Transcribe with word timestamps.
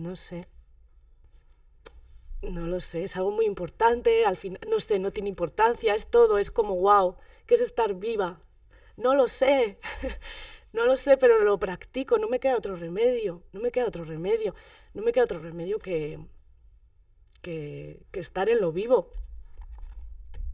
no 0.00 0.16
sé. 0.16 0.46
No 2.42 2.66
lo 2.66 2.80
sé, 2.80 3.04
es 3.04 3.16
algo 3.16 3.30
muy 3.30 3.44
importante, 3.44 4.24
al 4.24 4.36
final, 4.36 4.60
no 4.68 4.80
sé, 4.80 4.98
no 4.98 5.12
tiene 5.12 5.28
importancia, 5.28 5.94
es 5.94 6.06
todo, 6.06 6.38
es 6.38 6.50
como, 6.50 6.74
wow, 6.76 7.16
¿qué 7.46 7.54
es 7.54 7.60
estar 7.60 7.94
viva? 7.94 8.40
No 8.96 9.14
lo 9.14 9.28
sé, 9.28 9.78
no 10.72 10.86
lo 10.86 10.96
sé, 10.96 11.18
pero 11.18 11.44
lo 11.44 11.58
practico, 11.58 12.18
no 12.18 12.28
me 12.28 12.40
queda 12.40 12.56
otro 12.56 12.76
remedio, 12.76 13.42
no 13.52 13.60
me 13.60 13.70
queda 13.70 13.88
otro 13.88 14.04
remedio, 14.04 14.54
no 14.94 15.02
me 15.02 15.12
queda 15.12 15.24
otro 15.24 15.38
remedio 15.38 15.78
que, 15.78 16.18
que, 17.42 18.02
que 18.10 18.20
estar 18.20 18.48
en 18.48 18.60
lo 18.62 18.72
vivo 18.72 19.12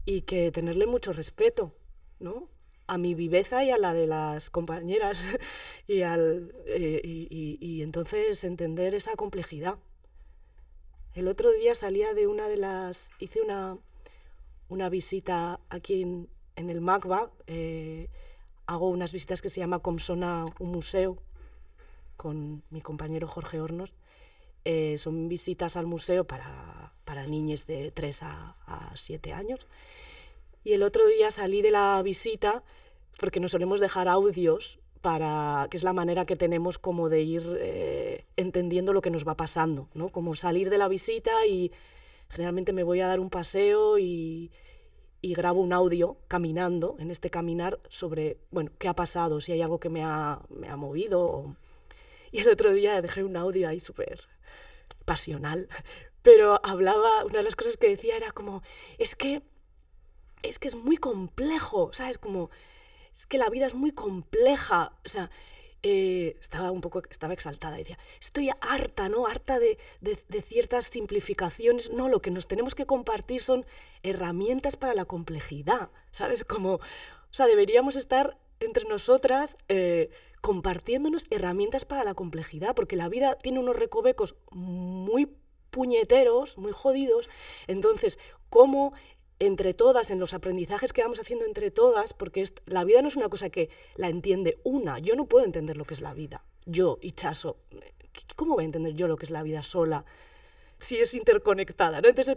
y 0.03 0.23
que 0.23 0.51
tenerle 0.51 0.87
mucho 0.87 1.13
respeto, 1.13 1.73
¿no? 2.19 2.49
A 2.87 2.97
mi 2.97 3.13
viveza 3.13 3.63
y 3.63 3.71
a 3.71 3.77
la 3.77 3.93
de 3.93 4.07
las 4.07 4.49
compañeras 4.49 5.27
y, 5.87 6.01
al, 6.01 6.53
eh, 6.65 7.01
y, 7.03 7.81
entonces 7.81 8.43
entender 8.43 8.95
esa 8.95 9.15
complejidad. 9.15 9.77
El 11.13 11.27
otro 11.27 11.51
día 11.51 11.75
salía 11.75 12.13
de 12.13 12.27
una 12.27 12.47
de 12.47 12.57
las... 12.57 13.09
hice 13.19 13.41
una, 13.41 13.77
una 14.69 14.89
visita 14.89 15.59
aquí 15.69 16.03
en, 16.03 16.29
el 16.55 16.81
MACBA, 16.81 17.29
eh, 17.47 18.09
hago 18.65 18.89
unas 18.89 19.13
visitas 19.13 19.41
que 19.41 19.49
se 19.49 19.59
llama 19.59 19.79
Comsona 19.79 20.45
un 20.59 20.71
museo 20.71 21.17
con 22.15 22.63
mi 22.69 22.81
compañero 22.81 23.27
Jorge 23.27 23.59
Hornos. 23.59 23.93
Eh, 24.65 24.97
son 24.97 25.29
visitas 25.29 25.77
al 25.77 25.85
museo 25.85 26.25
para, 26.25 26.93
para 27.05 27.25
niños 27.27 27.65
de 27.67 27.91
3 27.91 28.23
a, 28.23 28.55
a 28.65 28.91
7 28.95 29.33
años. 29.33 29.67
Y 30.63 30.73
el 30.73 30.83
otro 30.83 31.05
día 31.07 31.31
salí 31.31 31.61
de 31.61 31.71
la 31.71 32.01
visita 32.03 32.63
porque 33.19 33.39
nos 33.39 33.51
solemos 33.51 33.79
dejar 33.79 34.07
audios 34.07 34.79
para, 35.01 35.67
que 35.69 35.77
es 35.77 35.83
la 35.83 35.93
manera 35.93 36.25
que 36.25 36.35
tenemos 36.35 36.77
como 36.77 37.09
de 37.09 37.21
ir 37.21 37.57
eh, 37.59 38.25
entendiendo 38.35 38.93
lo 38.93 39.01
que 39.01 39.11
nos 39.11 39.27
va 39.27 39.37
pasando, 39.37 39.89
¿no? 39.93 40.09
Como 40.09 40.35
salir 40.35 40.69
de 40.69 40.77
la 40.77 40.87
visita 40.87 41.45
y 41.45 41.71
generalmente 42.29 42.73
me 42.73 42.83
voy 42.83 43.01
a 43.01 43.07
dar 43.07 43.19
un 43.19 43.29
paseo 43.29 43.97
y, 43.99 44.51
y 45.21 45.33
grabo 45.33 45.61
un 45.61 45.73
audio 45.73 46.17
caminando, 46.27 46.95
en 46.99 47.11
este 47.11 47.29
caminar, 47.29 47.79
sobre, 47.89 48.37
bueno, 48.51 48.71
qué 48.77 48.87
ha 48.87 48.95
pasado, 48.95 49.41
si 49.41 49.51
hay 49.51 49.61
algo 49.61 49.79
que 49.79 49.89
me 49.89 50.03
ha, 50.03 50.41
me 50.49 50.69
ha 50.69 50.75
movido. 50.75 51.55
Y 52.31 52.39
el 52.39 52.49
otro 52.49 52.73
día 52.73 53.01
dejé 53.01 53.23
un 53.23 53.37
audio 53.37 53.69
ahí 53.69 53.79
súper 53.79 54.21
pasional, 55.05 55.69
pero 56.21 56.59
hablaba, 56.63 57.23
una 57.25 57.37
de 57.37 57.43
las 57.43 57.55
cosas 57.55 57.77
que 57.77 57.89
decía 57.89 58.17
era 58.17 58.31
como, 58.31 58.61
es 58.97 59.15
que, 59.15 59.41
es 60.43 60.59
que 60.59 60.67
es 60.67 60.75
muy 60.75 60.97
complejo, 60.97 61.91
¿sabes? 61.93 62.17
Como 62.17 62.49
es 63.15 63.25
que 63.25 63.37
la 63.37 63.49
vida 63.49 63.65
es 63.65 63.73
muy 63.73 63.91
compleja. 63.91 64.93
O 65.05 65.09
sea, 65.09 65.29
eh, 65.83 66.35
estaba 66.39 66.71
un 66.71 66.81
poco, 66.81 67.01
estaba 67.09 67.33
exaltada 67.33 67.75
y 67.75 67.83
decía, 67.83 67.99
estoy 68.19 68.49
harta, 68.61 69.09
¿no? 69.09 69.27
Harta 69.27 69.59
de, 69.59 69.77
ciertas 70.43 70.85
simplificaciones. 70.85 71.91
No, 71.91 72.09
lo 72.09 72.21
que 72.21 72.31
nos 72.31 72.47
tenemos 72.47 72.75
que 72.75 72.85
compartir 72.85 73.41
son 73.41 73.65
herramientas 74.03 74.75
para 74.75 74.93
la 74.93 75.05
complejidad, 75.05 75.89
¿sabes? 76.11 76.43
Como, 76.43 76.75
o 76.75 76.81
sea, 77.31 77.45
deberíamos 77.47 77.95
estar 77.95 78.37
entre 78.59 78.85
nosotras 78.85 79.55
eh, 79.67 80.09
compartiéndonos 80.41 81.27
herramientas 81.29 81.85
para 81.85 82.03
la 82.03 82.15
complejidad, 82.15 82.75
porque 82.75 82.95
la 82.95 83.09
vida 83.09 83.37
tiene 83.37 83.59
unos 83.59 83.75
recovecos 83.75 84.35
muy 84.51 85.31
puñeteros, 85.69 86.57
muy 86.57 86.71
jodidos. 86.71 87.29
Entonces, 87.67 88.17
¿cómo 88.49 88.93
entre 89.39 89.73
todas, 89.73 90.11
en 90.11 90.19
los 90.19 90.33
aprendizajes 90.33 90.93
que 90.93 91.01
vamos 91.01 91.19
haciendo 91.19 91.45
entre 91.45 91.71
todas, 91.71 92.13
porque 92.13 92.43
la 92.65 92.83
vida 92.83 93.01
no 93.01 93.07
es 93.07 93.15
una 93.15 93.29
cosa 93.29 93.49
que 93.49 93.69
la 93.95 94.09
entiende 94.09 94.57
una. 94.63 94.99
Yo 94.99 95.15
no 95.15 95.25
puedo 95.25 95.45
entender 95.45 95.77
lo 95.77 95.85
que 95.85 95.93
es 95.93 96.01
la 96.01 96.13
vida. 96.13 96.43
Yo, 96.65 96.99
Chaso, 97.15 97.57
¿cómo 98.35 98.55
voy 98.55 98.63
a 98.63 98.65
entender 98.65 98.93
yo 98.93 99.07
lo 99.07 99.17
que 99.17 99.25
es 99.25 99.31
la 99.31 99.43
vida 99.43 99.61
sola 99.63 100.05
si 100.79 100.97
es 100.97 101.13
interconectada? 101.13 102.01
¿no? 102.01 102.09
Entonces 102.09 102.35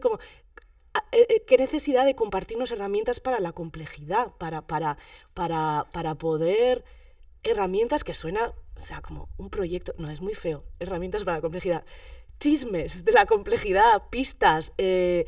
eh, 1.12 1.26
eh, 1.28 1.44
¿qué 1.46 1.56
necesidad 1.56 2.04
de 2.04 2.14
compartirnos 2.14 2.70
herramientas 2.72 3.20
para 3.20 3.40
la 3.40 3.52
complejidad? 3.52 4.32
Para, 4.38 4.62
para, 4.62 4.98
para, 5.34 5.86
para 5.92 6.14
poder 6.16 6.84
herramientas 7.42 8.04
que 8.04 8.14
suena, 8.14 8.52
o 8.76 8.80
sea, 8.80 9.00
como 9.00 9.28
un 9.38 9.50
proyecto, 9.50 9.94
no, 9.98 10.10
es 10.10 10.20
muy 10.20 10.34
feo, 10.34 10.64
herramientas 10.78 11.24
para 11.24 11.38
la 11.38 11.40
complejidad, 11.40 11.84
chismes 12.38 13.04
de 13.04 13.12
la 13.12 13.26
complejidad, 13.26 14.02
pistas, 14.10 14.72
eh, 14.78 15.26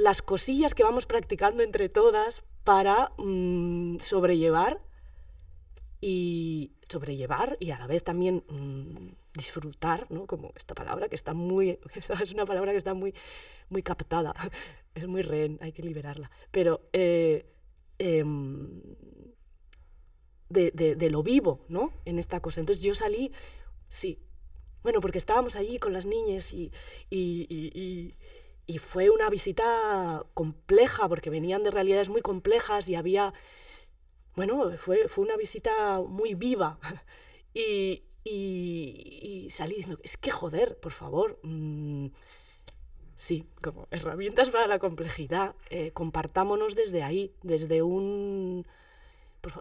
las 0.00 0.22
cosillas 0.22 0.74
que 0.74 0.82
vamos 0.82 1.06
practicando 1.06 1.62
entre 1.62 1.88
todas 1.88 2.42
para 2.64 3.12
mm, 3.18 3.98
sobrellevar 3.98 4.80
y 6.00 6.72
sobrellevar 6.88 7.56
y 7.60 7.70
a 7.70 7.78
la 7.78 7.86
vez 7.86 8.02
también 8.02 8.42
mm, 8.48 9.14
disfrutar, 9.34 10.10
¿no? 10.10 10.26
Como 10.26 10.52
esta 10.56 10.74
palabra 10.74 11.08
que 11.08 11.14
está 11.14 11.34
muy, 11.34 11.78
es 12.22 12.32
una 12.32 12.46
palabra 12.46 12.72
que 12.72 12.78
está 12.78 12.94
muy, 12.94 13.14
muy 13.68 13.82
captada, 13.82 14.34
es 14.94 15.06
muy 15.06 15.22
rehén, 15.22 15.58
hay 15.60 15.72
que 15.72 15.82
liberarla. 15.82 16.30
Pero 16.50 16.80
eh, 16.92 17.46
em, 17.98 18.80
de, 20.48 21.10
lo 21.10 21.22
vivo, 21.22 21.64
¿no? 21.68 21.92
En 22.04 22.18
esta 22.18 22.40
cosa. 22.40 22.60
Entonces 22.60 22.82
yo 22.82 22.94
salí, 22.94 23.32
sí, 23.88 24.18
bueno, 24.82 25.00
porque 25.00 25.18
estábamos 25.18 25.56
allí 25.56 25.78
con 25.78 25.92
las 25.92 26.06
niñas 26.06 26.52
y 26.52 26.72
y 27.10 28.14
fue 28.78 29.10
una 29.10 29.30
visita 29.30 30.24
compleja 30.34 31.08
porque 31.08 31.30
venían 31.30 31.62
de 31.62 31.70
realidades 31.70 32.08
muy 32.08 32.22
complejas 32.22 32.88
y 32.88 32.94
había, 32.94 33.32
bueno, 34.36 34.70
fue, 34.78 35.08
fue 35.08 35.24
una 35.24 35.36
visita 35.36 36.00
muy 36.00 36.34
viva. 36.34 36.78
Y, 37.52 38.04
y, 38.22 39.48
salí 39.50 39.76
diciendo, 39.76 40.00
es 40.04 40.16
que 40.16 40.30
joder, 40.30 40.78
por 40.78 40.92
favor. 40.92 41.40
Mm, 41.42 42.08
sí, 43.16 43.46
como 43.60 43.88
herramientas 43.90 44.50
para 44.50 44.66
la 44.66 44.78
complejidad. 44.78 45.54
Eh, 45.70 45.90
compartámonos 45.92 46.76
desde 46.76 47.02
ahí, 47.02 47.32
desde 47.42 47.82
un... 47.82 48.66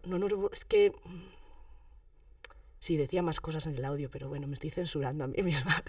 no, 0.06 0.20
no, 0.20 0.28
es 0.54 0.66
que 0.66 0.94
Sí, 2.80 2.96
decía 2.96 3.22
más 3.22 3.42
cosas 3.42 3.68
en 3.68 3.76
el 3.76 3.84
audio, 3.84 4.10
pero 4.10 4.30
bueno, 4.30 4.48
me 4.48 4.54
estoy 4.54 4.70
censurando 4.70 5.26
a 5.26 5.28
mí 5.28 5.42
misma. 5.44 5.84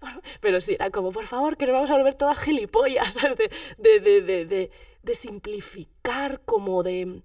pero 0.40 0.60
sí, 0.60 0.74
era 0.74 0.90
como, 0.90 1.10
por 1.10 1.26
favor, 1.26 1.56
que 1.56 1.66
nos 1.66 1.72
vamos 1.72 1.90
a 1.90 1.96
volver 1.96 2.14
todas 2.14 2.38
gilipollas, 2.38 3.14
¿sabes? 3.20 3.36
De, 3.78 4.00
de, 4.00 4.22
de, 4.22 4.70
de 5.02 5.14
simplificar, 5.14 6.42
como 6.44 6.82
de... 6.82 7.22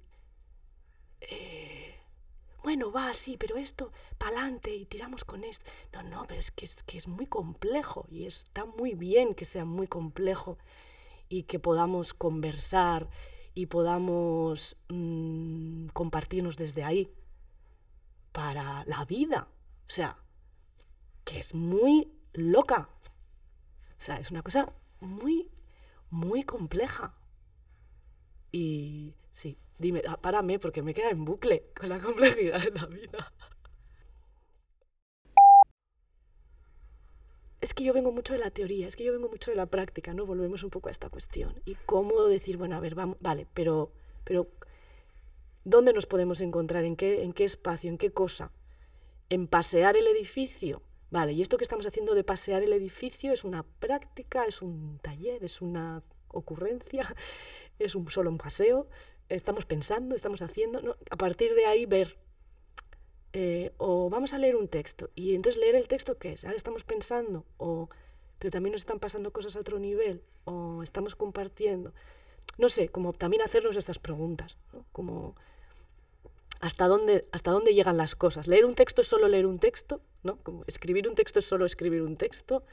Eh, 1.22 1.96
bueno, 2.64 2.92
va, 2.92 3.14
sí, 3.14 3.38
pero 3.38 3.58
esto, 3.58 3.92
pa'lante 4.18 4.74
y 4.74 4.86
tiramos 4.86 5.24
con 5.24 5.44
esto. 5.44 5.70
No, 5.94 6.02
no, 6.02 6.26
pero 6.28 6.40
es 6.40 6.50
que, 6.50 6.66
es 6.66 6.82
que 6.82 6.98
es 6.98 7.08
muy 7.08 7.28
complejo 7.28 8.08
y 8.10 8.26
está 8.26 8.66
muy 8.66 8.96
bien 8.96 9.36
que 9.36 9.46
sea 9.46 9.66
muy 9.66 9.86
complejo 9.86 10.58
y 11.30 11.44
que 11.44 11.60
podamos 11.60 12.16
conversar 12.16 13.08
y 13.54 13.68
podamos 13.68 14.78
mm, 14.90 15.88
compartirnos 15.94 16.58
desde 16.58 16.84
ahí 16.84 17.12
para 18.36 18.84
la 18.86 19.06
vida. 19.06 19.48
O 19.88 19.90
sea, 19.90 20.18
que 21.24 21.40
es 21.40 21.56
muy 21.56 22.12
loca. 22.34 22.90
O 23.98 24.02
sea, 24.02 24.18
es 24.20 24.30
una 24.30 24.44
cosa 24.44 24.74
muy, 25.00 25.50
muy 26.10 26.44
compleja. 26.44 27.16
Y 28.52 29.14
sí, 29.32 29.58
dime, 29.80 30.02
ah, 30.06 30.18
párame 30.18 30.60
porque 30.60 30.82
me 30.82 30.94
queda 30.94 31.12
en 31.12 31.24
bucle 31.24 31.72
con 31.80 31.88
la 31.88 32.00
complejidad 32.00 32.62
de 32.62 32.72
la 32.72 32.86
vida. 32.88 33.32
Es 37.62 37.74
que 37.74 37.86
yo 37.86 37.94
vengo 37.94 38.12
mucho 38.12 38.34
de 38.34 38.40
la 38.40 38.52
teoría, 38.52 38.86
es 38.86 38.98
que 38.98 39.06
yo 39.06 39.14
vengo 39.14 39.30
mucho 39.30 39.50
de 39.50 39.58
la 39.58 39.66
práctica, 39.66 40.14
¿no? 40.14 40.26
Volvemos 40.26 40.62
un 40.64 40.70
poco 40.70 40.90
a 40.90 40.92
esta 40.92 41.10
cuestión. 41.10 41.62
Y 41.64 41.76
cómo 41.86 42.26
decir, 42.26 42.58
bueno, 42.58 42.76
a 42.76 42.82
ver, 42.82 42.96
vamos, 42.96 43.18
vale, 43.22 43.48
pero, 43.54 43.94
pero 44.26 44.50
¿Dónde 45.66 45.94
nos 45.94 46.06
podemos 46.06 46.42
encontrar? 46.42 46.86
¿En 46.86 46.96
qué, 46.96 47.24
¿En 47.24 47.34
qué 47.34 47.44
espacio? 47.44 47.90
¿En 47.90 47.98
qué 47.98 48.12
cosa? 48.12 48.52
¿En 49.30 49.48
pasear 49.48 49.98
el 49.98 50.06
edificio? 50.06 50.84
Vale, 51.10 51.34
y 51.34 51.42
esto 51.42 51.58
que 51.58 51.64
estamos 51.64 51.88
haciendo 51.88 52.14
de 52.14 52.24
pasear 52.24 52.62
el 52.62 52.72
edificio 52.72 53.34
es 53.34 53.44
una 53.44 53.64
práctica, 53.64 54.46
es 54.46 54.62
un 54.62 55.00
taller, 55.02 55.44
es 55.44 55.62
una 55.62 56.04
ocurrencia, 56.28 57.16
es 57.80 57.96
un, 57.96 58.08
solo 58.12 58.30
un 58.30 58.38
paseo. 58.38 58.88
Estamos 59.28 59.66
pensando, 59.66 60.14
estamos 60.14 60.44
haciendo. 60.44 60.98
A 61.10 61.16
partir 61.16 61.56
de 61.56 61.66
ahí 61.66 61.88
ver. 61.88 62.16
Eh, 63.34 63.74
o 63.78 64.08
vamos 64.12 64.34
a 64.34 64.38
leer 64.38 64.56
un 64.56 64.68
texto. 64.68 65.10
Y 65.16 65.34
entonces 65.34 65.60
leer 65.60 65.74
el 65.74 65.88
texto, 65.88 66.20
¿qué 66.20 66.34
es? 66.34 66.46
Ahora 66.46 66.58
estamos 66.58 66.84
pensando. 66.84 67.44
O, 67.58 67.90
pero 68.38 68.52
también 68.52 68.74
nos 68.74 68.82
están 68.82 69.00
pasando 69.00 69.34
cosas 69.34 69.56
a 69.56 69.62
otro 69.62 69.80
nivel. 69.80 70.22
O 70.44 70.84
estamos 70.84 71.16
compartiendo. 71.16 71.92
No 72.60 72.70
sé, 72.70 72.90
como 72.90 73.14
también 73.14 73.42
hacernos 73.42 73.78
estas 73.78 73.98
preguntas. 73.98 74.60
Como 74.92 75.36
hasta 76.60 76.88
dónde, 76.88 77.28
hasta 77.32 77.52
dónde 77.52 77.74
llegan 77.74 77.98
las 77.98 78.16
cosas. 78.16 78.48
Leer 78.48 78.66
un 78.66 78.76
texto 78.76 79.02
es 79.02 79.08
solo 79.08 79.28
leer 79.28 79.46
un 79.46 79.60
texto, 79.60 80.02
¿no? 80.24 80.38
Como 80.38 80.64
escribir 80.68 81.08
un 81.08 81.16
texto 81.16 81.40
es 81.40 81.46
solo 81.46 81.66
escribir 81.66 82.02
un 82.02 82.18
texto, 82.18 82.64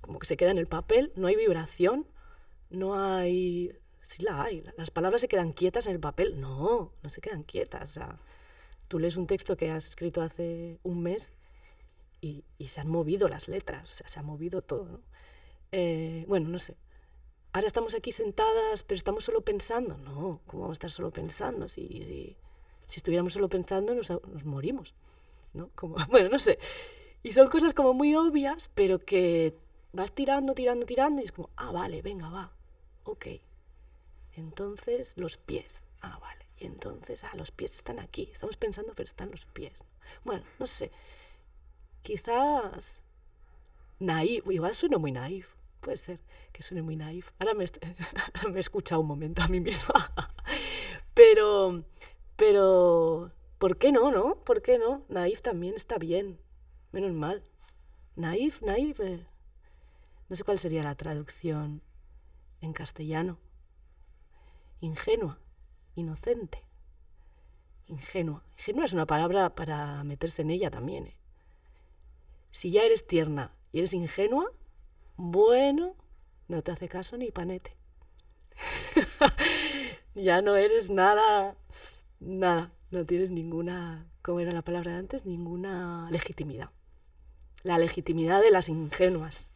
como 0.00 0.18
que 0.18 0.26
se 0.26 0.36
queda 0.36 0.50
en 0.50 0.58
el 0.58 0.66
papel, 0.66 1.12
no 1.16 1.26
hay 1.26 1.36
vibración, 1.36 2.06
no 2.70 2.94
hay... 2.94 3.76
Sí 4.02 4.22
la 4.24 4.42
hay, 4.42 4.64
las 4.76 4.90
palabras 4.90 5.20
se 5.20 5.28
quedan 5.28 5.52
quietas 5.52 5.86
en 5.86 5.92
el 5.92 6.00
papel. 6.00 6.40
No, 6.40 6.92
no 7.00 7.10
se 7.10 7.20
quedan 7.20 7.44
quietas. 7.44 7.90
O 7.90 7.92
sea, 7.92 8.18
tú 8.88 8.98
lees 8.98 9.16
un 9.16 9.28
texto 9.28 9.56
que 9.56 9.70
has 9.70 9.86
escrito 9.86 10.20
hace 10.20 10.80
un 10.82 11.02
mes 11.02 11.30
y, 12.20 12.44
se 12.66 12.80
han 12.80 12.88
movido 12.88 13.28
las 13.28 13.46
letras, 13.48 13.88
o 13.88 13.92
sea, 13.92 14.08
se 14.08 14.18
ha 14.18 14.22
movido 14.22 14.62
todo, 14.62 14.84
¿no? 14.84 15.00
Eh, 15.72 16.24
bueno, 16.28 16.48
no 16.48 16.58
sé. 16.58 16.76
Ahora 17.52 17.66
estamos 17.66 17.94
aquí 17.94 18.12
sentadas, 18.12 18.82
pero 18.82 18.96
estamos 18.96 19.24
solo 19.24 19.42
pensando. 19.42 19.96
No, 19.98 20.40
¿cómo 20.46 20.62
vamos 20.62 20.74
a 20.74 20.78
estar 20.78 20.90
solo 20.90 21.10
pensando? 21.10 21.68
Si, 21.68 22.02
si, 22.02 22.36
si 22.90 22.98
estuviéramos 22.98 23.32
solo 23.32 23.48
pensando, 23.48 23.94
nos, 23.94 24.10
morimos. 24.44 24.94
¿no? 25.52 25.70
Como, 25.76 25.94
bueno, 26.10 26.28
no 26.28 26.38
sé. 26.40 26.58
Y 27.22 27.32
son 27.32 27.48
cosas 27.48 27.72
como 27.72 27.94
muy 27.94 28.16
obvias, 28.16 28.70
pero 28.74 28.98
que 28.98 29.54
vas 29.92 30.12
tirando, 30.12 30.54
tirando, 30.54 30.86
tirando 30.86 31.22
y 31.22 31.24
es 31.24 31.32
como, 31.32 31.50
ah, 31.56 31.70
vale, 31.70 32.02
venga, 32.02 32.28
va, 32.30 32.52
ok. 33.04 33.26
Entonces 34.34 35.16
los 35.16 35.36
pies, 35.36 35.84
ah, 36.02 36.18
vale. 36.20 36.46
Y 36.58 36.66
entonces, 36.66 37.22
ah, 37.24 37.30
los 37.36 37.52
pies 37.52 37.74
están 37.74 38.00
aquí. 38.00 38.28
Estamos 38.32 38.56
pensando, 38.56 38.92
pero 38.94 39.06
están 39.06 39.30
los 39.30 39.46
pies. 39.46 39.84
Bueno, 40.24 40.44
no 40.58 40.66
sé. 40.66 40.90
Quizás 42.02 43.02
naif, 44.00 44.46
igual 44.50 44.74
sueno 44.74 44.98
muy 44.98 45.12
naif. 45.12 45.48
Puede 45.80 45.96
ser 45.96 46.20
que 46.52 46.62
suene 46.62 46.82
muy 46.82 46.96
naif. 46.96 47.30
Ahora 47.38 47.54
me, 47.54 47.64
me 48.50 48.56
he 48.56 48.60
escuchado 48.60 49.00
un 49.00 49.06
momento 49.06 49.42
a 49.42 49.48
mí 49.48 49.60
misma. 49.60 50.12
pero, 51.14 51.84
pero, 52.40 53.30
¿por 53.58 53.76
qué 53.76 53.92
no, 53.92 54.10
no? 54.10 54.42
¿Por 54.44 54.62
qué 54.62 54.78
no? 54.78 55.04
Naif 55.10 55.42
también 55.42 55.74
está 55.74 55.98
bien. 55.98 56.40
Menos 56.90 57.12
mal. 57.12 57.44
Naif, 58.16 58.62
naif. 58.62 58.98
Eh, 59.00 59.26
no 60.30 60.36
sé 60.36 60.42
cuál 60.42 60.58
sería 60.58 60.82
la 60.82 60.94
traducción 60.94 61.82
en 62.62 62.72
castellano. 62.72 63.36
Ingenua, 64.80 65.38
inocente. 65.96 66.64
Ingenua. 67.88 68.42
Ingenua 68.56 68.86
es 68.86 68.94
una 68.94 69.04
palabra 69.04 69.54
para 69.54 70.02
meterse 70.02 70.40
en 70.40 70.50
ella 70.50 70.70
también. 70.70 71.08
¿eh? 71.08 71.16
Si 72.52 72.70
ya 72.70 72.84
eres 72.84 73.06
tierna 73.06 73.54
y 73.70 73.80
eres 73.80 73.92
ingenua, 73.92 74.50
bueno, 75.18 75.94
no 76.48 76.62
te 76.62 76.72
hace 76.72 76.88
caso 76.88 77.18
ni 77.18 77.30
panete. 77.32 77.76
ya 80.14 80.40
no 80.40 80.56
eres 80.56 80.88
nada, 80.88 81.54
nada, 82.20 82.70
no 82.90 83.04
tienes 83.04 83.30
ninguna, 83.30 84.06
¿cómo 84.22 84.40
era 84.40 84.52
la 84.52 84.62
palabra 84.62 84.92
de 84.92 84.98
antes? 84.98 85.26
Ninguna 85.26 86.08
legitimidad. 86.10 86.70
La 87.62 87.78
legitimidad 87.78 88.40
de 88.40 88.50
las 88.50 88.68
ingenuas. 88.68 89.50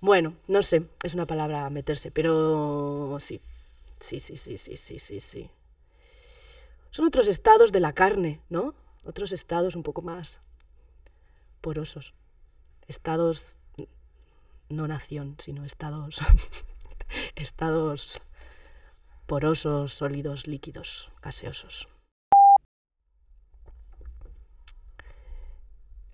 Bueno, 0.00 0.34
no 0.46 0.62
sé, 0.62 0.88
es 1.02 1.14
una 1.14 1.26
palabra 1.26 1.66
a 1.66 1.70
meterse, 1.70 2.10
pero 2.10 3.16
sí, 3.18 3.40
sí, 3.98 4.20
sí, 4.20 4.36
sí, 4.36 4.56
sí, 4.56 4.76
sí, 4.76 4.98
sí, 4.98 5.20
sí. 5.20 5.50
Son 6.90 7.06
otros 7.06 7.28
estados 7.28 7.72
de 7.72 7.80
la 7.80 7.92
carne, 7.92 8.40
¿no? 8.48 8.74
Otros 9.04 9.32
estados 9.32 9.74
un 9.74 9.82
poco 9.82 10.02
más 10.02 10.40
porosos. 11.60 12.14
Estados, 12.86 13.58
no 14.68 14.86
nación, 14.86 15.34
sino 15.38 15.64
estados, 15.64 16.20
estados 17.34 18.22
porosos, 19.28 19.92
sólidos, 19.92 20.46
líquidos, 20.46 21.10
gaseosos. 21.22 21.86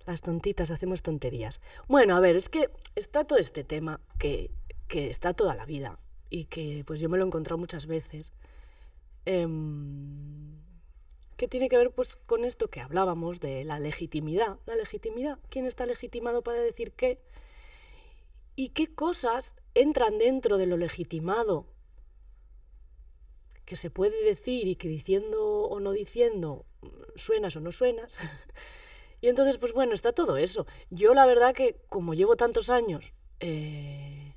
Las 0.05 0.21
tontitas, 0.21 0.69
hacemos 0.69 1.01
tonterías. 1.01 1.61
Bueno, 1.87 2.17
a 2.17 2.19
ver, 2.19 2.35
es 2.35 2.49
que 2.49 2.69
está 2.93 3.23
todo 3.23 3.39
este 3.39 3.63
tema 3.63 4.01
que, 4.19 4.51
que 4.89 5.09
está 5.09 5.33
toda 5.33 5.55
la 5.55 5.65
vida 5.65 5.97
y 6.29 6.45
que 6.45 6.83
pues 6.85 6.99
yo 6.99 7.07
me 7.07 7.17
lo 7.17 7.23
he 7.23 7.27
encontrado 7.27 7.57
muchas 7.57 7.87
veces. 7.87 8.33
Em, 9.23 10.59
que 11.37 11.47
tiene 11.47 11.69
que 11.69 11.77
ver 11.77 11.91
pues 11.91 12.17
con 12.17 12.43
esto 12.43 12.69
que 12.69 12.81
hablábamos 12.81 13.39
de 13.39 13.63
la 13.63 13.79
legitimidad. 13.79 14.59
La 14.65 14.75
legitimidad, 14.75 15.39
¿quién 15.49 15.65
está 15.65 15.85
legitimado 15.85 16.43
para 16.43 16.59
decir 16.59 16.91
qué? 16.91 17.21
¿Y 18.57 18.69
qué 18.69 18.93
cosas 18.93 19.55
entran 19.73 20.17
dentro 20.17 20.57
de 20.57 20.65
lo 20.65 20.75
legitimado 20.75 21.65
que 23.65 23.75
se 23.75 23.89
puede 23.89 24.23
decir 24.23 24.67
y 24.67 24.75
que 24.75 24.87
diciendo 24.87 25.63
o 25.63 25.79
no 25.79 25.91
diciendo 25.91 26.65
suenas 27.15 27.55
o 27.55 27.59
no 27.59 27.71
suenas? 27.71 28.19
y 29.21 29.27
entonces, 29.27 29.57
pues 29.57 29.73
bueno, 29.73 29.93
está 29.93 30.13
todo 30.13 30.37
eso. 30.37 30.65
Yo 30.89 31.13
la 31.13 31.25
verdad 31.25 31.53
que 31.53 31.77
como 31.89 32.13
llevo 32.13 32.35
tantos 32.35 32.69
años 32.69 33.13
eh, 33.39 34.35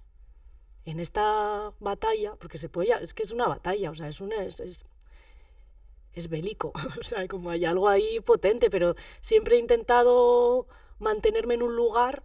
en 0.85 1.01
esta 1.01 1.73
batalla, 1.81 2.35
porque 2.37 2.59
se 2.59 2.69
puede, 2.69 2.93
es 3.03 3.15
que 3.15 3.23
es 3.23 3.33
una 3.33 3.49
batalla, 3.49 3.91
o 3.91 3.95
sea, 3.95 4.09
es 4.09 4.21
una... 4.21 4.45
es, 4.45 4.85
es 6.15 6.29
bélico, 6.29 6.73
o 7.01 7.03
sea, 7.03 7.27
como 7.29 7.51
hay 7.51 7.65
algo 7.65 7.89
ahí 7.89 8.21
potente, 8.21 8.71
pero 8.71 8.95
siempre 9.21 9.57
he 9.57 9.59
intentado 9.59 10.67
mantenerme 10.99 11.55
en 11.55 11.63
un 11.63 11.77
lugar, 11.77 12.25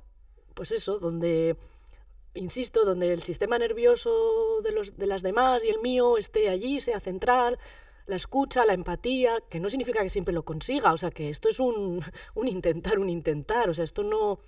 pues 0.56 0.72
eso, 0.72 1.00
donde, 1.00 1.58
insisto, 2.34 2.86
donde 2.86 3.14
el 3.14 3.24
sistema 3.24 3.58
nervioso 3.58 4.62
de, 4.64 4.72
los, 4.72 4.98
de 4.98 5.08
las 5.08 5.22
demás 5.22 5.66
y 5.66 5.70
el 5.70 5.80
mío 5.80 6.18
esté 6.18 6.50
allí, 6.50 6.80
sea 6.80 7.00
central, 7.00 7.60
la 8.06 8.16
escucha, 8.16 8.66
la 8.66 8.74
empatía, 8.74 9.42
que 9.50 9.60
no 9.60 9.70
significa 9.70 10.02
que 10.02 10.10
siempre 10.10 10.34
lo 10.34 10.44
consiga, 10.44 10.94
o 10.94 10.98
sea, 10.98 11.12
que 11.12 11.30
esto 11.30 11.50
es 11.50 11.60
un, 11.60 12.02
un 12.36 12.48
intentar, 12.48 13.00
un 13.00 13.10
intentar, 13.10 13.70
o 13.70 13.74
sea, 13.74 13.84
esto 13.84 14.04
no, 14.04 14.40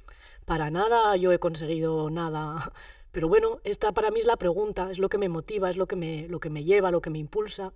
para 0.45 0.69
nada 0.69 1.15
yo 1.15 1.31
he 1.31 1.39
conseguido 1.39 2.09
nada. 2.09 2.71
Pero 3.11 3.29
bueno, 3.29 3.59
esta 3.63 3.93
para 3.93 4.11
mí 4.11 4.19
es 4.19 4.25
la 4.25 4.35
pregunta, 4.35 4.91
es 4.91 4.99
lo 4.99 5.07
que 5.07 5.17
me 5.17 5.29
motiva, 5.29 5.69
es 5.69 5.77
lo 5.77 5.87
que 5.87 5.95
me, 5.95 6.27
lo 6.27 6.39
que 6.39 6.49
me 6.49 6.63
lleva, 6.65 6.91
lo 6.91 7.01
que 7.01 7.09
me 7.09 7.19
impulsa. 7.19 7.73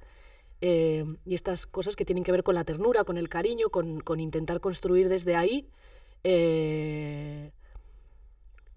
Eh, 0.62 1.06
y 1.26 1.36
estas 1.36 1.66
cosas 1.66 1.96
que 1.96 2.04
tienen 2.04 2.26
que 2.26 2.34
ver 2.34 2.44
con 2.44 2.56
la 2.56 2.66
ternura, 2.66 3.06
con 3.06 3.18
el 3.18 3.30
cariño, 3.30 3.70
con, 3.70 4.20
intentar 4.20 4.60
construir 4.60 5.08
desde 5.08 5.38
ahí. 5.38 5.70
Eh, 6.26 7.52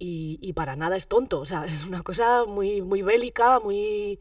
y, 0.04 0.52
para 0.54 0.76
nada 0.76 0.96
es 0.96 1.06
tonto, 1.06 1.40
o 1.40 1.44
sea, 1.46 1.64
es 1.66 1.84
una 1.84 2.02
cosa 2.02 2.44
muy, 2.44 2.82
muy 2.82 3.02
bélica, 3.02 3.60
muy 3.60 4.20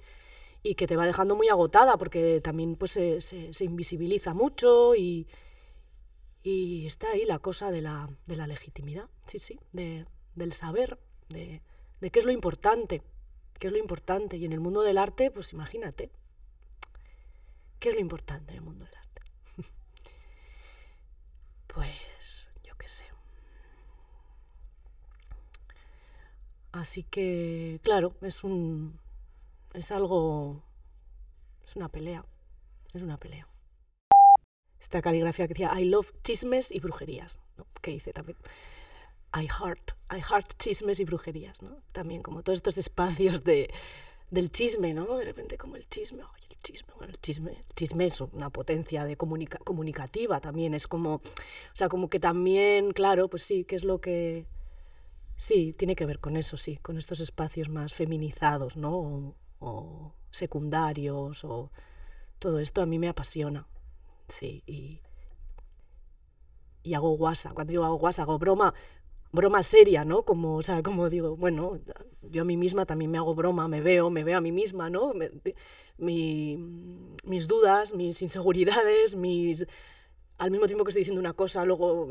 y 0.64 0.76
que 0.76 0.86
te 0.86 0.96
va 0.96 1.08
dejando 1.08 1.36
muy 1.36 1.50
agotada 1.50 1.98
porque 1.98 2.40
también 2.40 2.76
pues 2.76 2.92
se, 2.92 3.66
invisibiliza 3.66 4.34
mucho 4.36 4.96
y, 4.96 5.28
y, 6.44 6.86
está 6.86 7.12
ahí 7.12 7.26
la 7.26 7.40
cosa 7.40 7.72
de 7.72 7.82
la, 7.82 8.10
de 8.28 8.36
la 8.36 8.48
legitimidad, 8.48 9.10
sí, 9.26 9.40
sí, 9.40 9.60
de, 9.72 10.06
del 10.36 10.54
saber, 10.54 11.00
de, 11.30 11.62
de 12.00 12.12
qué 12.12 12.20
es 12.20 12.26
lo 12.26 12.32
importante, 12.32 13.02
qué 13.60 13.68
es 13.68 13.74
lo 13.74 13.80
importante. 13.80 14.38
Y 14.38 14.46
en 14.46 14.54
el 14.54 14.60
mundo 14.60 14.84
del 14.84 15.00
arte, 15.00 15.32
pues 15.32 15.54
imagínate, 15.54 16.12
¿Qué 17.82 17.90
es 17.90 17.96
lo 17.96 18.02
importante 18.02 18.52
en 18.52 18.60
el 18.60 18.64
mundo 18.64 18.86
del 18.86 18.94
arte? 18.94 19.22
pues 21.68 22.48
yo 22.64 22.78
qué 22.78 22.88
sé. 22.88 23.06
Así 26.72 27.04
que, 27.04 27.80
claro, 27.84 28.14
es 28.22 28.44
un. 28.44 29.00
es 29.74 29.92
algo. 29.92 30.64
es 31.66 31.76
una 31.76 31.90
pelea. 31.90 32.26
Es 32.94 33.02
una 33.02 33.18
pelea. 33.18 33.48
Esta 34.80 35.02
caligrafía 35.02 35.48
que 35.48 35.54
decía 35.54 35.72
I 35.80 35.86
love 35.86 36.12
chismes 36.24 36.72
y 36.72 36.80
brujerías, 36.80 37.40
¿no? 37.58 37.66
que 37.82 37.92
dice 37.92 38.14
también. 38.14 38.38
I 39.34 39.48
heart, 39.48 39.92
I 40.12 40.22
heart 40.22 40.58
chismes 40.58 41.00
y 41.00 41.06
brujerías, 41.06 41.62
¿no? 41.62 41.82
También 41.94 42.22
como 42.22 42.44
todos 42.44 42.58
estos 42.58 42.78
espacios 42.78 43.44
de, 43.46 43.72
del 44.30 44.52
chisme, 44.52 44.94
¿no? 44.94 45.18
De 45.18 45.24
repente 45.24 45.58
como 45.58 45.78
el 45.78 45.88
chisme, 45.88 46.24
chisme. 46.62 46.94
Bueno, 46.98 47.12
el 47.12 47.20
chisme, 47.20 47.64
chisme 47.76 48.06
es 48.06 48.22
una 48.22 48.50
potencia 48.50 49.06
de 49.06 49.18
comunicativa 49.18 50.40
también. 50.40 50.74
Es 50.74 50.88
como, 50.88 51.16
o 51.16 51.22
sea, 51.74 51.90
como 51.90 52.10
que 52.10 52.20
también, 52.20 52.92
claro, 52.92 53.30
pues 53.30 53.44
sí, 53.44 53.66
que 53.66 53.76
es 53.76 53.84
lo 53.84 54.00
que... 54.00 54.46
Sí, 55.42 55.74
tiene 55.74 55.96
que 55.96 56.06
ver 56.06 56.20
con 56.20 56.38
eso, 56.38 56.56
sí, 56.56 56.78
con 56.78 57.00
estos 57.00 57.20
espacios 57.20 57.68
más 57.68 57.96
feminizados, 57.96 58.78
¿no? 58.78 59.36
O, 59.60 60.14
secundarios, 60.30 61.44
o 61.44 61.72
todo 62.38 62.60
esto 62.60 62.84
a 62.84 62.86
mí 62.86 63.00
me 63.00 63.10
apasiona, 63.10 63.68
sí, 64.28 64.62
y, 64.68 65.02
y 66.84 66.94
hago 66.94 67.18
guasa. 67.18 67.54
Cuando 67.56 67.72
digo 67.72 67.86
hago 67.86 67.96
guasa, 67.96 68.22
hago 68.22 68.38
broma, 68.38 68.76
broma 69.32 69.64
seria, 69.64 70.06
¿no? 70.06 70.26
Como, 70.26 70.58
o 70.58 70.62
sea, 70.62 70.84
como 70.84 71.10
digo, 71.10 71.36
bueno, 71.36 71.80
yo 72.22 72.44
a 72.44 72.46
mí 72.46 72.56
misma 72.56 72.86
también 72.86 73.10
me 73.10 73.18
hago 73.18 73.34
broma, 73.34 73.68
me 73.68 73.82
veo, 73.82 74.12
me 74.12 74.24
veo 74.24 74.38
a 74.38 74.42
mí 74.42 74.52
misma, 74.52 74.92
¿no? 74.92 75.12
mis 75.98 77.48
dudas, 77.48 77.96
mis 77.96 78.22
inseguridades, 78.22 79.16
mis... 79.16 79.66
Al 80.42 80.50
mismo 80.50 80.66
tiempo 80.66 80.84
que 80.84 80.90
estoy 80.90 81.02
diciendo 81.02 81.20
una 81.20 81.34
cosa, 81.34 81.64
luego 81.66 82.08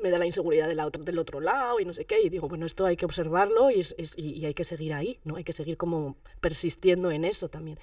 me 0.00 0.10
da 0.10 0.18
la 0.18 0.26
inseguridad 0.26 0.68
del 0.68 1.18
otro 1.18 1.40
lado 1.40 1.80
y 1.80 1.84
no 1.84 1.92
sé 1.92 2.04
qué, 2.04 2.20
y 2.20 2.28
digo, 2.28 2.48
bueno, 2.48 2.64
esto 2.64 2.86
hay 2.86 2.96
que 2.96 3.04
observarlo 3.04 3.72
y, 3.72 3.84
y 4.16 4.46
hay 4.46 4.54
que 4.54 4.62
seguir 4.62 4.94
ahí, 4.94 5.18
¿no? 5.24 5.34
Hay 5.34 5.42
que 5.42 5.52
seguir 5.52 5.76
como 5.76 6.16
persistiendo 6.40 7.10
en 7.10 7.24
eso 7.24 7.48
también. 7.48 7.80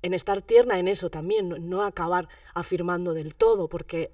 En 0.00 0.14
estar 0.14 0.40
tierna 0.40 0.78
en 0.78 0.88
eso 0.88 1.10
también, 1.10 1.68
no 1.68 1.82
acabar 1.82 2.28
afirmando 2.54 3.12
del 3.12 3.34
todo, 3.34 3.68
porque 3.68 4.12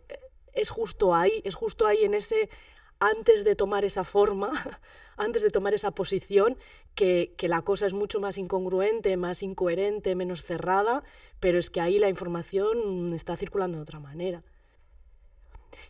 es 0.52 0.70
justo 0.70 1.14
ahí, 1.14 1.42
es 1.44 1.54
justo 1.54 1.86
ahí 1.86 2.02
en 2.02 2.14
ese 2.14 2.50
antes 2.98 3.44
de 3.44 3.54
tomar 3.54 3.84
esa 3.84 4.04
forma, 4.04 4.50
antes 5.16 5.42
de 5.42 5.50
tomar 5.50 5.74
esa 5.74 5.92
posición, 5.92 6.58
que, 6.94 7.34
la 7.42 7.62
cosa 7.62 7.86
es 7.86 7.92
mucho 7.92 8.20
más 8.20 8.38
incongruente, 8.38 9.16
más 9.16 9.42
incoherente, 9.42 10.14
menos 10.14 10.42
cerrada, 10.42 11.02
pero 11.40 11.58
es 11.58 11.70
que 11.70 11.80
ahí 11.80 11.98
la 11.98 12.08
información 12.08 13.12
está 13.12 13.36
circulando 13.36 13.78
de 13.78 13.82
otra 13.82 14.00
manera. 14.00 14.42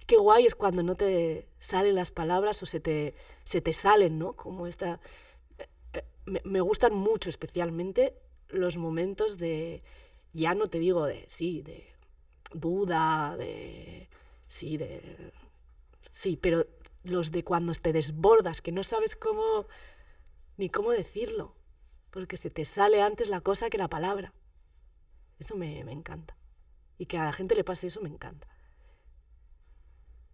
Qué 0.06 0.16
guay 0.16 0.46
es 0.46 0.54
cuando 0.54 0.82
no 0.82 0.94
te 0.94 1.48
salen 1.60 1.94
las 1.94 2.10
palabras 2.10 2.62
o 2.62 2.66
se 2.66 2.80
te, 2.80 3.14
se 3.44 3.60
te 3.60 3.72
salen, 3.72 4.18
¿no? 4.18 4.34
Como 4.34 4.66
esta... 4.66 5.00
Eh, 5.58 5.68
eh, 5.94 6.42
me, 6.44 6.60
gustan 6.60 6.94
mucho 6.94 7.28
especialmente 7.28 8.14
los 8.48 8.76
momentos 8.76 9.38
de, 9.38 9.82
ya 10.32 10.54
no 10.54 10.66
te 10.66 10.78
digo 10.78 11.06
de, 11.06 11.24
sí, 11.28 11.62
de 11.62 11.86
duda, 12.52 13.36
de, 13.36 14.08
sí, 14.46 14.76
de, 14.76 15.32
sí, 16.10 16.36
pero 16.36 16.66
los 17.02 17.30
de 17.30 17.44
cuando 17.44 17.72
te 17.74 17.92
desbordas, 17.92 18.62
que 18.62 18.72
no 18.72 18.82
sabes 18.82 19.16
cómo, 19.16 19.66
ni 20.56 20.70
cómo 20.70 20.90
decirlo, 20.90 21.54
porque 22.10 22.36
se 22.36 22.50
te 22.50 22.64
sale 22.64 23.02
antes 23.02 23.28
la 23.28 23.40
cosa 23.40 23.70
que 23.70 23.78
la 23.78 23.88
palabra. 23.88 24.32
Eso 25.38 25.56
me, 25.56 25.84
me 25.84 25.92
encanta. 25.92 26.36
Y 26.98 27.06
que 27.06 27.18
a 27.18 27.24
la 27.24 27.32
gente 27.32 27.54
le 27.54 27.64
pase 27.64 27.88
eso 27.88 28.00
me 28.00 28.08
encanta. 28.08 28.48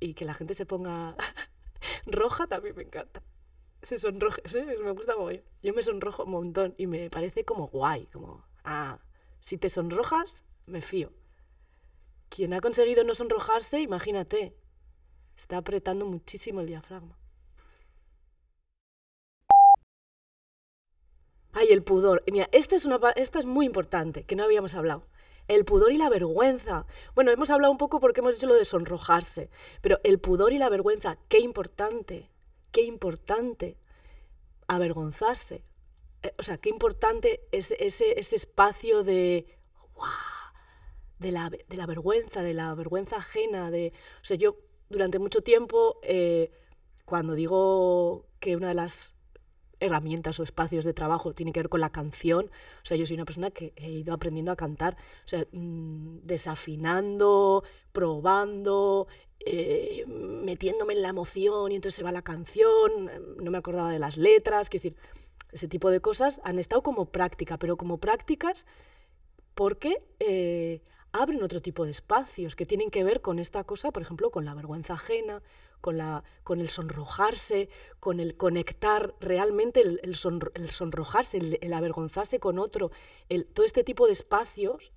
Y 0.02 0.14
que 0.14 0.24
la 0.24 0.34
gente 0.34 0.54
se 0.54 0.66
ponga 0.66 1.14
roja 2.06 2.48
también 2.48 2.74
me 2.74 2.82
encanta. 2.82 3.22
Se 3.82 4.00
sonroje, 4.00 4.42
¿sí? 4.46 4.58
me 4.82 4.90
gusta 4.90 5.16
mucho. 5.16 5.40
Yo 5.62 5.72
me 5.72 5.82
sonrojo 5.82 6.24
un 6.24 6.32
montón 6.32 6.74
y 6.76 6.88
me 6.88 7.08
parece 7.08 7.44
como 7.44 7.68
guay, 7.68 8.06
como, 8.06 8.44
ah, 8.64 8.98
si 9.38 9.58
te 9.58 9.68
sonrojas, 9.68 10.44
me 10.66 10.82
fío. 10.82 11.12
Quien 12.30 12.52
ha 12.52 12.60
conseguido 12.60 13.04
no 13.04 13.14
sonrojarse, 13.14 13.80
imagínate, 13.80 14.56
está 15.36 15.58
apretando 15.58 16.04
muchísimo 16.04 16.60
el 16.62 16.66
diafragma. 16.66 17.16
Ay, 21.52 21.68
el 21.70 21.84
pudor. 21.84 22.24
Mira, 22.26 22.48
esta 22.50 22.74
es, 22.74 22.86
una, 22.86 22.98
esta 23.14 23.38
es 23.38 23.46
muy 23.46 23.66
importante, 23.66 24.24
que 24.24 24.34
no 24.34 24.42
habíamos 24.42 24.74
hablado. 24.74 25.06
El 25.48 25.64
pudor 25.64 25.92
y 25.92 25.98
la 25.98 26.08
vergüenza. 26.08 26.86
Bueno, 27.14 27.30
hemos 27.30 27.50
hablado 27.50 27.72
un 27.72 27.78
poco 27.78 28.00
porque 28.00 28.20
hemos 28.20 28.36
dicho 28.36 28.46
lo 28.46 28.54
de 28.54 28.64
sonrojarse, 28.64 29.50
pero 29.80 29.98
el 30.04 30.18
pudor 30.18 30.52
y 30.52 30.58
la 30.58 30.68
vergüenza, 30.68 31.18
qué 31.28 31.40
importante, 31.40 32.30
qué 32.70 32.82
importante 32.82 33.76
avergonzarse. 34.66 35.64
Eh, 36.22 36.32
o 36.38 36.42
sea, 36.42 36.58
qué 36.58 36.68
importante 36.68 37.40
es 37.52 37.72
ese, 37.78 38.18
ese 38.18 38.36
espacio 38.36 39.02
de, 39.02 39.46
de, 41.18 41.32
la, 41.32 41.50
de 41.50 41.76
la 41.76 41.86
vergüenza, 41.86 42.42
de 42.42 42.54
la 42.54 42.74
vergüenza 42.74 43.16
ajena. 43.16 43.70
De, 43.70 43.92
o 44.20 44.24
sea, 44.24 44.36
yo 44.36 44.56
durante 44.88 45.18
mucho 45.18 45.42
tiempo, 45.42 45.98
eh, 46.02 46.50
cuando 47.04 47.34
digo 47.34 48.26
que 48.38 48.56
una 48.56 48.68
de 48.68 48.74
las 48.74 49.16
herramientas 49.82 50.38
o 50.40 50.42
espacios 50.42 50.84
de 50.84 50.94
trabajo 50.94 51.34
tiene 51.34 51.52
que 51.52 51.60
ver 51.60 51.68
con 51.68 51.80
la 51.80 51.90
canción. 51.90 52.46
O 52.46 52.84
sea, 52.84 52.96
yo 52.96 53.06
soy 53.06 53.16
una 53.16 53.24
persona 53.24 53.50
que 53.50 53.72
he 53.76 53.90
ido 53.90 54.14
aprendiendo 54.14 54.52
a 54.52 54.56
cantar, 54.56 54.96
o 55.24 55.28
sea, 55.28 55.46
mm, 55.52 56.20
desafinando, 56.22 57.64
probando, 57.92 59.08
eh, 59.40 60.04
metiéndome 60.06 60.94
en 60.94 61.02
la 61.02 61.08
emoción 61.08 61.72
y 61.72 61.76
entonces 61.76 61.96
se 61.96 62.04
va 62.04 62.12
la 62.12 62.22
canción, 62.22 63.10
no 63.38 63.50
me 63.50 63.58
acordaba 63.58 63.90
de 63.90 63.98
las 63.98 64.16
letras, 64.16 64.70
quiero 64.70 64.82
decir, 64.82 64.96
ese 65.50 65.68
tipo 65.68 65.90
de 65.90 66.00
cosas 66.00 66.40
han 66.44 66.58
estado 66.58 66.82
como 66.82 67.06
práctica, 67.06 67.58
pero 67.58 67.76
como 67.76 67.98
prácticas 67.98 68.66
porque 69.54 70.02
eh, 70.18 70.82
abren 71.12 71.42
otro 71.42 71.60
tipo 71.60 71.84
de 71.84 71.90
espacios 71.90 72.56
que 72.56 72.66
tienen 72.66 72.90
que 72.90 73.04
ver 73.04 73.20
con 73.20 73.38
esta 73.38 73.64
cosa, 73.64 73.90
por 73.90 74.02
ejemplo, 74.02 74.30
con 74.30 74.44
la 74.44 74.54
vergüenza 74.54 74.94
ajena, 74.94 75.42
con, 75.82 75.98
la, 75.98 76.24
con 76.44 76.60
el 76.60 76.70
sonrojarse, 76.70 77.68
con 78.00 78.20
el 78.20 78.36
conectar 78.36 79.14
realmente, 79.20 79.82
el, 79.82 80.14
sonrojarse, 80.16 81.36
el, 81.60 81.72
avergonzarse 81.74 82.38
con 82.38 82.58
otro, 82.58 82.90
todo 83.52 83.66
este 83.66 83.84
tipo 83.84 84.06
de 84.06 84.12
espacios, 84.12 84.92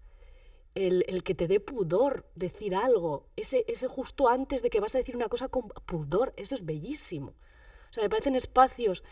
el, 0.75 1.23
que 1.23 1.35
te 1.35 1.47
dé 1.47 1.59
pudor 1.59 2.25
decir 2.35 2.75
algo, 2.75 3.25
ese, 3.35 3.65
ese 3.67 3.87
justo 3.87 4.29
antes 4.29 4.61
de 4.61 4.69
que 4.69 4.79
vas 4.79 4.95
a 4.95 4.99
decir 4.99 5.15
una 5.15 5.27
cosa 5.27 5.49
con 5.49 5.69
pudor, 5.85 6.33
eso 6.37 6.55
es 6.55 6.63
bellísimo. 6.63 7.33
O 7.89 7.93
sea, 7.93 8.03
me 8.03 8.09
parecen 8.09 8.35
espacios 8.35 9.03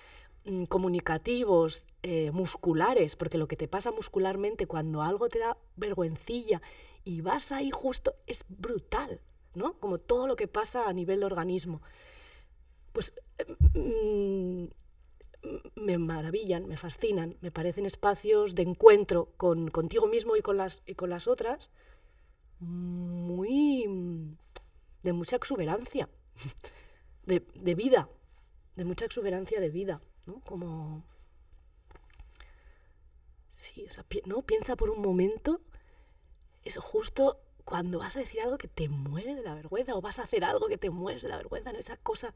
mm, 0.46 0.66
comunicativos, 0.66 1.84
eh, 2.04 2.32
musculares, 2.32 3.16
porque 3.16 3.38
lo 3.38 3.48
que 3.48 3.56
te 3.56 3.68
pasa 3.68 3.92
muscularmente 3.92 4.68
cuando 4.68 5.02
algo 5.02 5.28
te 5.30 5.40
da 5.40 5.58
vergüencilla 5.76 6.62
y 7.04 7.22
vas 7.22 7.52
ahí 7.52 7.72
justo 7.72 8.14
es 8.28 8.46
brutal. 8.48 9.22
¿No? 9.56 9.74
Como 9.80 9.98
todo 10.00 10.28
lo 10.28 10.36
que 10.36 10.48
pasa 10.48 10.88
a 10.88 10.94
nivel 10.94 11.20
de 11.22 11.26
organismo. 11.26 11.82
Pues 12.92 13.14
mm, 13.74 14.66
me 15.76 15.98
maravillan, 15.98 16.68
me 16.68 16.78
fascinan, 16.78 17.38
me 17.42 17.52
parecen 17.52 17.86
espacios 17.86 18.56
de 18.56 18.64
encuentro 18.64 19.30
con, 19.38 19.70
contigo 19.70 20.08
mismo 20.08 20.36
y 20.36 20.42
con 20.42 20.58
las, 20.58 20.82
y 20.86 20.96
con 20.96 21.10
las 21.10 21.28
otras 21.28 21.70
muy 22.60 24.38
de 25.04 25.14
mucha 25.14 25.36
exuberancia, 25.36 26.10
de, 27.26 27.76
vida, 27.76 28.10
de 28.76 28.86
mucha 28.86 29.06
exuberancia 29.06 29.60
de 29.60 29.70
vida, 29.70 30.02
¿no? 30.26 30.40
Como... 30.42 31.04
Sí, 33.52 33.86
o 33.88 33.92
sea, 33.92 34.06
¿no? 34.26 34.42
Piensa 34.42 34.76
por 34.76 34.90
un 34.90 35.02
momento, 35.02 35.62
es 36.64 36.78
justo 36.78 37.40
cuando 37.66 38.00
vas 38.00 38.16
a 38.16 38.20
decir 38.20 38.42
algo 38.42 38.58
que 38.58 38.68
te 38.68 38.90
muere 38.90 39.36
de 39.36 39.44
la 39.44 39.56
vergüenza 39.56 39.96
o 39.96 40.02
vas 40.02 40.20
a 40.20 40.24
hacer 40.24 40.44
algo 40.44 40.68
que 40.68 40.78
te 40.78 40.90
mueres 40.90 41.22
de 41.22 41.30
la 41.30 41.38
vergüenza, 41.38 41.72
¿no? 41.72 41.80
esa 41.80 41.98
cosa 41.98 42.34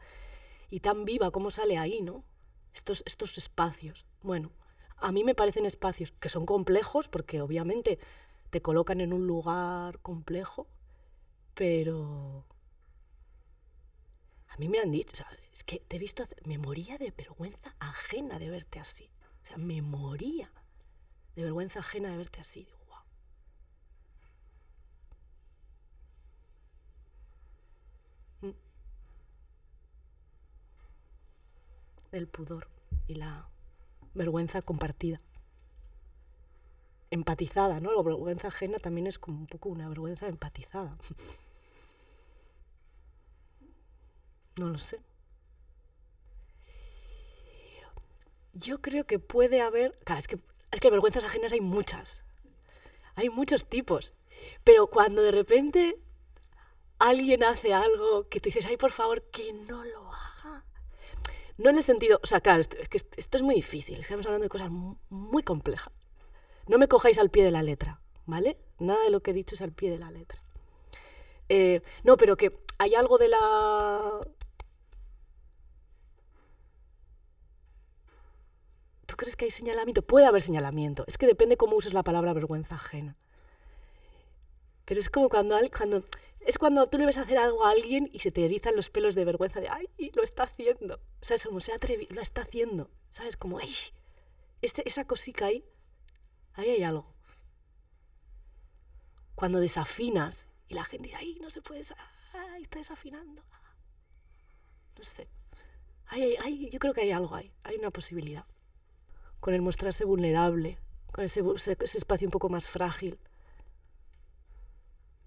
y 0.69 0.79
tan 0.79 1.05
viva 1.05 1.31
como 1.31 1.51
sale 1.51 1.77
ahí, 1.77 2.01
¿no? 2.01 2.23
Estos, 2.73 3.03
estos 3.05 3.37
espacios. 3.37 4.05
Bueno, 4.21 4.51
a 4.97 5.11
mí 5.11 5.23
me 5.23 5.35
parecen 5.35 5.65
espacios 5.65 6.11
que 6.19 6.29
son 6.29 6.45
complejos 6.45 7.07
porque 7.07 7.41
obviamente 7.41 7.99
te 8.49 8.61
colocan 8.61 9.01
en 9.01 9.13
un 9.13 9.27
lugar 9.27 9.99
complejo, 9.99 10.67
pero 11.53 12.45
a 14.47 14.57
mí 14.57 14.69
me 14.69 14.79
han 14.79 14.91
dicho, 14.91 15.23
es 15.51 15.63
que 15.63 15.79
te 15.79 15.97
he 15.97 15.99
visto, 15.99 16.23
me 16.45 16.57
moría 16.57 16.97
de 16.97 17.11
vergüenza 17.11 17.75
ajena 17.79 18.39
de 18.39 18.49
verte 18.49 18.79
así. 18.79 19.09
O 19.43 19.45
sea, 19.45 19.57
me 19.57 19.81
moría 19.81 20.51
de 21.35 21.43
vergüenza 21.43 21.79
ajena 21.79 22.09
de 22.09 22.17
verte 22.17 22.41
así. 22.41 22.67
El 32.11 32.27
pudor 32.27 32.67
y 33.07 33.15
la 33.15 33.49
vergüenza 34.13 34.61
compartida. 34.61 35.21
Empatizada, 37.09 37.79
¿no? 37.79 37.93
La 37.93 38.01
vergüenza 38.01 38.49
ajena 38.49 38.79
también 38.79 39.07
es 39.07 39.17
como 39.19 39.39
un 39.39 39.47
poco 39.47 39.69
una 39.69 39.87
vergüenza 39.87 40.27
empatizada. 40.27 40.97
No 44.57 44.69
lo 44.69 44.77
sé. 44.77 44.99
Yo 48.53 48.81
creo 48.81 49.05
que 49.05 49.19
puede 49.19 49.61
haber. 49.61 49.97
Es 50.17 50.27
que, 50.27 50.39
es 50.71 50.79
que 50.79 50.89
vergüenzas 50.89 51.23
ajenas 51.23 51.53
hay 51.53 51.61
muchas. 51.61 52.23
Hay 53.15 53.29
muchos 53.29 53.69
tipos. 53.69 54.11
Pero 54.63 54.87
cuando 54.87 55.21
de 55.21 55.31
repente 55.31 55.99
alguien 56.99 57.43
hace 57.43 57.73
algo 57.73 58.27
que 58.29 58.39
tú 58.39 58.45
dices, 58.45 58.65
ay, 58.65 58.77
por 58.77 58.91
favor, 58.91 59.23
que 59.29 59.53
no 59.53 59.85
lo 59.85 60.06
no 61.57 61.69
en 61.69 61.77
el 61.77 61.83
sentido, 61.83 62.19
o 62.23 62.27
sea, 62.27 62.41
claro, 62.41 62.61
esto, 62.61 62.77
es 62.77 62.89
que 62.89 62.97
esto 62.97 63.37
es 63.37 63.43
muy 63.43 63.55
difícil, 63.55 63.99
estamos 63.99 64.25
hablando 64.25 64.43
de 64.45 64.49
cosas 64.49 64.69
muy 65.09 65.43
complejas. 65.43 65.93
No 66.67 66.77
me 66.77 66.87
cojáis 66.87 67.17
al 67.17 67.29
pie 67.29 67.43
de 67.43 67.51
la 67.51 67.63
letra, 67.63 68.01
¿vale? 68.25 68.57
Nada 68.79 69.03
de 69.03 69.09
lo 69.09 69.21
que 69.21 69.31
he 69.31 69.33
dicho 69.33 69.55
es 69.55 69.61
al 69.61 69.71
pie 69.71 69.89
de 69.89 69.97
la 69.97 70.11
letra. 70.11 70.43
Eh, 71.49 71.81
no, 72.03 72.17
pero 72.17 72.35
que 72.37 72.59
hay 72.77 72.93
algo 72.93 73.17
de 73.17 73.29
la... 73.29 74.19
¿Tú 79.05 79.15
crees 79.15 79.35
que 79.37 79.45
hay 79.45 79.51
señalamiento? 79.51 80.01
Puede 80.01 80.25
haber 80.25 80.41
señalamiento. 80.41 81.05
Es 81.07 81.17
que 81.17 81.25
depende 81.25 81.55
cómo 81.55 81.77
uses 81.77 81.93
la 81.93 82.03
palabra 82.03 82.33
vergüenza 82.33 82.75
ajena. 82.75 83.15
Pero 84.85 84.99
es 84.99 85.09
como 85.09 85.29
cuando, 85.29 85.57
cuando 85.75 86.03
es 86.47 86.57
cuando 86.57 86.87
tú 86.87 86.97
le 86.97 87.05
ves 87.05 87.17
hacer 87.17 87.37
algo 87.37 87.65
a 87.65 87.71
alguien 87.71 88.09
y 88.13 88.19
se 88.19 88.31
te 88.31 88.45
erizan 88.45 88.73
los 88.73 88.89
pelos 88.89 89.15
de 89.15 89.25
vergüenza 89.25 89.59
de, 89.59 89.67
ay, 89.67 89.89
lo 90.15 90.23
está 90.23 90.43
haciendo. 90.43 91.01
¿Sabes? 91.19 91.43
Como 91.43 91.59
se 91.59 91.73
atrevido, 91.73 92.15
lo 92.15 92.21
está 92.21 92.43
haciendo. 92.43 92.89
¿Sabes? 93.09 93.35
Como, 93.35 93.59
ay, 93.59 93.75
este, 94.61 94.87
esa 94.87 95.05
cosica 95.05 95.47
ahí, 95.47 95.65
ahí 96.53 96.69
hay 96.69 96.83
algo. 96.83 97.13
Cuando 99.35 99.59
desafinas 99.59 100.47
y 100.69 100.75
la 100.75 100.85
gente 100.85 101.09
dice, 101.09 101.17
ay, 101.17 101.37
no 101.41 101.49
se 101.49 101.61
puede, 101.61 101.81
ay, 102.31 102.63
está 102.63 102.79
desafinando. 102.79 103.43
No 104.97 105.03
sé. 105.03 105.27
Ay, 106.05 106.69
yo 106.71 106.79
creo 106.79 106.93
que 106.93 107.01
hay 107.01 107.11
algo 107.11 107.35
ahí, 107.35 107.51
hay 107.63 107.75
una 107.75 107.91
posibilidad. 107.91 108.45
Con 109.41 109.53
el 109.53 109.61
mostrarse 109.61 110.05
vulnerable, 110.05 110.79
con 111.11 111.25
ese 111.25 111.41
espacio 111.81 112.25
un 112.25 112.31
poco 112.31 112.47
más 112.47 112.69
frágil 112.69 113.19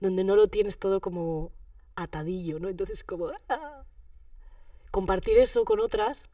donde 0.01 0.25
no 0.25 0.37
lo 0.37 0.49
tienes 0.49 0.79
todo 0.79 1.01
como 1.01 1.53
atadillo, 1.95 2.59
¿no? 2.59 2.69
Entonces 2.69 3.05
como 3.05 3.31
¡ah! 3.49 3.85
compartir 4.91 5.39
eso 5.39 5.65
con 5.65 5.81
otras 5.81 6.29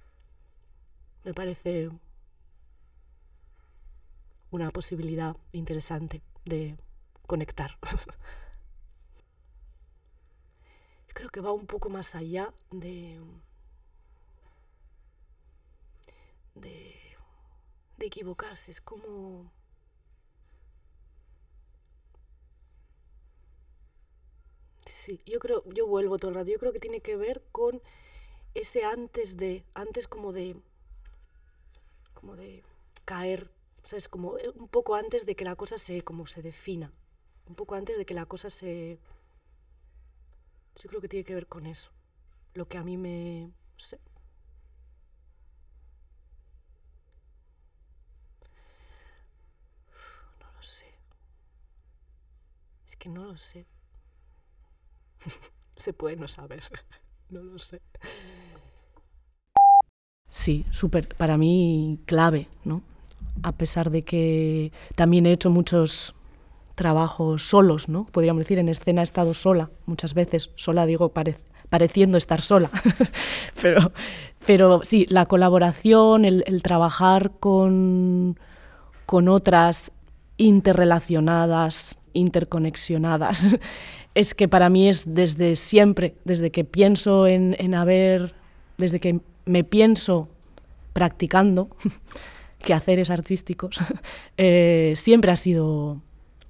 me 1.24 1.34
parece 1.34 1.90
una 4.50 4.70
posibilidad 4.70 5.36
interesante 5.52 6.22
de 6.44 6.76
conectar. 7.26 7.78
creo 11.16 11.30
que 11.30 11.40
va 11.40 11.50
un 11.50 11.66
poco 11.66 11.88
más 11.88 12.14
allá 12.14 12.52
de, 12.70 13.18
de, 16.54 16.94
de 17.96 18.06
equivocarse. 18.06 18.70
Es 18.70 18.80
como... 18.82 19.50
Sí, 24.86 25.20
yo 25.26 25.38
creo, 25.38 25.62
yo 25.74 25.86
vuelvo 25.86 26.16
todo 26.18 26.30
el 26.30 26.36
rato. 26.36 26.50
Yo 26.50 26.58
creo 26.58 26.72
que 26.72 26.80
tiene 26.80 27.00
que 27.00 27.16
ver 27.16 27.42
con 27.52 27.82
ese 28.54 28.84
antes 28.84 29.36
de, 29.36 29.64
antes 29.74 30.08
como 30.08 30.32
de, 30.32 30.56
como 32.14 32.36
de 32.36 32.62
caer, 33.04 33.50
¿sabes? 33.84 34.08
Como 34.08 34.38
eh, 34.38 34.50
un 34.54 34.68
poco 34.68 34.94
antes 34.94 35.26
de 35.26 35.36
que 35.36 35.44
la 35.44 35.56
cosa 35.56 35.78
se, 35.78 36.02
como 36.02 36.26
se 36.26 36.42
defina, 36.42 36.92
un 37.48 37.54
poco 37.54 37.74
antes 37.74 37.96
de 37.98 38.06
que 38.06 38.14
la 38.14 38.26
cosa 38.26 38.50
se, 38.50 38.98
yo 40.80 40.88
creo 40.88 41.00
que 41.00 41.08
tiene 41.08 41.24
que 41.24 41.34
ver 41.34 41.46
con 41.46 41.66
eso, 41.66 41.90
lo 42.54 42.68
que 42.68 42.78
a 42.78 42.84
mí 42.84 42.96
me, 42.96 43.48
no 43.48 43.78
sé. 43.78 43.98
No 50.40 50.46
lo 50.52 50.62
sé. 50.62 50.86
Es 52.86 52.96
que 52.96 53.08
no 53.10 53.24
lo 53.24 53.36
sé. 53.36 53.66
Se 55.76 55.92
puede 55.92 56.16
no 56.16 56.28
saber. 56.28 56.62
No 57.28 57.42
lo 57.42 57.58
sé. 57.58 57.82
Sí, 60.30 60.64
súper, 60.70 61.08
para 61.16 61.36
mí 61.36 61.98
clave, 62.06 62.46
¿no? 62.62 62.82
A 63.42 63.50
pesar 63.50 63.90
de 63.90 64.02
que 64.02 64.70
también 64.94 65.26
he 65.26 65.32
hecho 65.32 65.50
muchos 65.50 66.14
trabajos 66.76 67.48
solos, 67.48 67.88
¿no? 67.88 68.04
Podríamos 68.04 68.42
decir, 68.42 68.60
en 68.60 68.68
escena 68.68 69.00
he 69.00 69.04
estado 69.04 69.34
sola, 69.34 69.70
muchas 69.86 70.14
veces, 70.14 70.50
sola 70.54 70.86
digo, 70.86 71.12
pareciendo 71.68 72.16
estar 72.16 72.40
sola, 72.40 72.70
pero, 73.60 73.90
pero 74.46 74.80
sí, 74.84 75.06
la 75.08 75.26
colaboración, 75.26 76.24
el, 76.24 76.44
el 76.46 76.62
trabajar 76.62 77.32
con, 77.40 78.38
con 79.04 79.28
otras 79.28 79.90
interrelacionadas, 80.36 81.98
interconexionadas, 82.16 83.48
es 84.14 84.34
que 84.34 84.48
para 84.48 84.68
mí 84.70 84.88
es 84.88 85.04
desde 85.06 85.56
siempre, 85.56 86.14
desde 86.24 86.50
que 86.50 86.64
pienso 86.64 87.26
en, 87.26 87.74
haber, 87.74 88.34
desde 88.78 88.98
que 88.98 89.20
me 89.44 89.62
pienso 89.62 90.28
practicando 90.92 91.68
quehaceres 92.58 93.10
artísticos, 93.10 93.78
eh, 94.36 94.94
siempre 94.96 95.30
ha 95.30 95.36
sido 95.36 96.00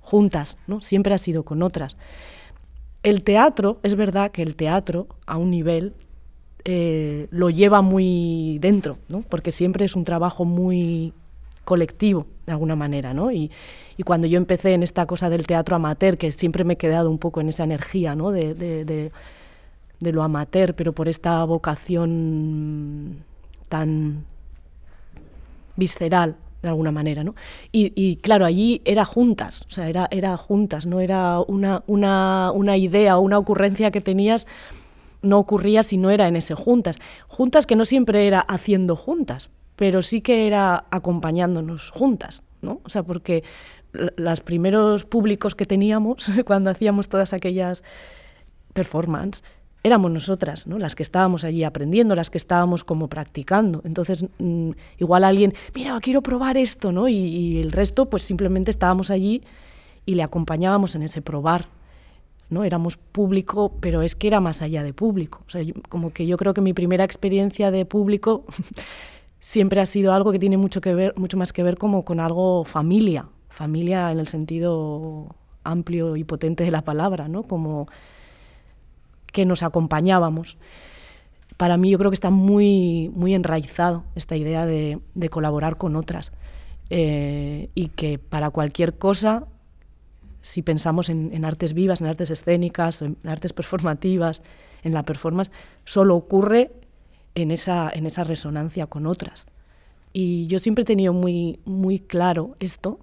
juntas, 0.00 0.58
¿no? 0.66 0.80
siempre 0.80 1.12
ha 1.14 1.18
sido 1.18 1.42
con 1.42 1.62
otras. 1.62 1.96
El 3.02 3.23
teatro, 3.23 3.78
es 3.82 3.94
verdad 3.94 4.30
que 4.30 4.42
el 4.42 4.56
teatro, 4.56 5.06
a 5.26 5.37
un 5.37 5.50
nivel, 5.50 5.94
eh, 6.64 7.28
lo 7.30 7.50
lleva 7.50 7.82
muy 7.82 8.58
dentro, 8.61 8.99
¿no? 9.08 9.23
porque 9.23 9.52
siempre 9.52 9.85
es 9.85 9.94
un 9.94 10.04
trabajo 10.04 10.44
muy 10.44 11.12
colectivo, 11.66 12.26
de 12.46 12.52
alguna 12.52 12.76
manera, 12.76 13.12
¿no? 13.12 13.30
Y, 13.30 13.50
cuando 14.04 14.26
yo 14.26 14.37
empecé 14.37 14.73
en 14.73 14.82
esta 14.82 15.04
cosa 15.06 15.28
del 15.28 15.46
teatro 15.46 15.76
amateur, 15.76 16.16
que 16.16 16.30
siempre 16.30 16.64
me 16.64 16.75
he 16.75 16.76
quedado 16.76 17.11
un 17.11 17.18
poco 17.18 17.40
en 17.40 17.49
esa 17.49 17.64
energía, 17.64 18.14
¿no? 18.14 18.30
De, 18.30 18.54
de, 18.54 20.12
lo 20.12 20.23
amateur, 20.23 20.75
pero 20.75 20.92
por 20.92 21.08
esta 21.08 21.42
vocación 21.44 23.25
tan 23.68 24.25
visceral, 25.76 26.37
de 26.62 26.68
alguna 26.68 26.92
manera, 26.92 27.25
¿no? 27.25 27.35
Y, 27.73 28.16
claro, 28.16 28.44
allí 28.44 28.80
era 28.85 29.04
juntas, 29.04 29.62
o 29.62 29.70
sea, 29.70 29.88
era, 29.88 30.06
era 30.11 30.37
juntas, 30.37 30.87
no 30.87 31.00
era 31.00 31.40
una, 31.40 31.82
una, 31.87 32.52
una 32.52 32.76
idea 32.76 33.18
o 33.18 33.20
una 33.20 33.38
ocurrencia 33.38 33.90
que 33.90 34.00
tenías 34.00 34.46
no 35.23 35.38
ocurría 35.38 35.82
si 35.82 35.96
no 35.96 36.11
era 36.11 36.28
en 36.28 36.37
ese 36.37 36.54
juntas. 36.54 36.96
Juntas 37.26 37.66
que 37.66 37.75
no 37.75 37.85
siempre 37.85 38.26
era 38.26 38.40
haciendo 38.40 38.94
juntas, 38.94 39.50
pero 39.76 40.02
sí 40.02 40.21
que 40.21 40.46
era 40.46 40.87
acompañándonos 40.90 41.90
juntas, 41.90 42.42
¿no? 42.62 42.81
O 42.85 42.88
sea, 42.88 43.03
porque 43.03 43.44
los 43.92 44.40
primeros 44.40 45.05
públicos 45.05 45.55
que 45.55 45.64
teníamos 45.64 46.31
cuando 46.46 46.70
hacíamos 46.70 47.09
todas 47.09 47.33
aquellas 47.33 47.85
performances 48.72 49.44
éramos 49.87 50.11
nosotras, 50.11 50.66
¿no? 50.66 50.79
las 50.79 50.96
que 50.96 51.05
estábamos 51.05 51.44
allí 51.44 51.62
aprendiendo, 51.62 52.16
las 52.16 52.29
que 52.29 52.38
estábamos 52.38 52.83
como 52.83 53.09
practicando. 53.09 53.83
Entonces, 53.85 54.27
mm, 54.38 54.70
igual 54.98 55.22
alguien, 55.22 55.55
mira, 55.77 55.96
quiero 56.01 56.22
probar 56.22 56.57
esto, 56.57 56.90
¿no? 56.90 57.09
Y, 57.09 57.59
el 57.59 57.70
resto, 57.70 58.07
pues 58.07 58.24
simplemente 58.24 58.72
estábamos 58.72 59.12
allí 59.12 59.44
y 60.05 60.16
le 60.16 60.24
acompañábamos 60.24 60.96
en 60.96 61.03
ese 61.03 61.22
probar. 61.22 61.68
¿no? 62.48 62.64
Éramos 62.64 62.96
público, 62.96 63.77
pero 63.81 64.03
es 64.03 64.14
que 64.14 64.29
era 64.29 64.40
más 64.40 64.62
allá 64.62 64.83
de 64.83 64.92
público. 64.92 65.42
O 65.46 65.51
sea, 65.51 65.62
como 65.88 66.12
que 66.12 66.27
yo 66.27 66.37
creo 66.37 66.55
que 66.55 66.61
mi 66.61 66.72
primera 66.72 67.05
experiencia 67.05 67.70
de 67.70 67.85
público 67.85 68.44
siempre 69.46 69.80
ha 69.80 69.87
sido 69.87 70.12
algo 70.12 70.32
que 70.32 70.40
tiene 70.40 70.56
mucho, 70.56 70.80
que 70.80 70.92
ver, 70.92 71.14
mucho 71.16 71.37
más 71.37 71.52
que 71.52 71.62
ver 71.62 71.78
como 71.78 72.04
con 72.04 72.18
algo 72.18 72.64
familia, 72.64 73.28
familia 73.48 74.11
en 74.11 74.18
el 74.18 74.26
sentido 74.26 75.37
amplio 75.62 76.16
y 76.16 76.24
potente 76.24 76.64
de 76.64 76.72
la 76.72 76.82
palabra, 76.82 77.28
¿no? 77.28 77.44
como 77.44 77.87
que 79.32 79.46
nos 79.46 79.62
acompañábamos. 79.62 80.59
Para 81.56 81.76
mí 81.76 81.90
yo 81.90 81.98
creo 81.98 82.11
que 82.11 82.16
está 82.16 82.30
muy, 82.30 83.09
muy 83.14 83.35
enraizado 83.35 84.02
esta 84.16 84.35
idea 84.35 84.66
de, 84.66 84.98
colaborar 85.30 85.76
con 85.76 85.94
otras 85.94 86.32
eh, 86.90 87.70
y 87.76 87.90
que 87.90 88.18
para 88.18 88.50
cualquier 88.50 88.98
cosa, 88.98 89.46
si 90.40 90.62
pensamos 90.62 91.09
en, 91.09 91.32
en 91.32 91.44
artes 91.44 91.72
vivas, 91.72 92.00
en 92.00 92.09
artes 92.09 92.30
escénicas, 92.30 93.00
en 93.00 93.16
artes 93.24 93.52
performativas, 93.52 94.42
en 94.82 94.92
la 94.92 95.04
performance, 95.04 95.52
solo 95.85 96.16
ocurre 96.16 96.72
en 97.37 97.51
esa, 97.51 97.90
en 97.92 98.07
esa 98.07 98.25
resonancia 98.25 98.87
con 98.87 99.07
otras. 99.07 99.46
Y 100.12 100.46
yo 100.46 100.59
siempre 100.59 100.83
he 100.83 100.85
tenido 100.87 101.12
muy, 101.12 101.61
muy 101.66 102.01
claro 102.01 102.57
esto. 102.59 102.99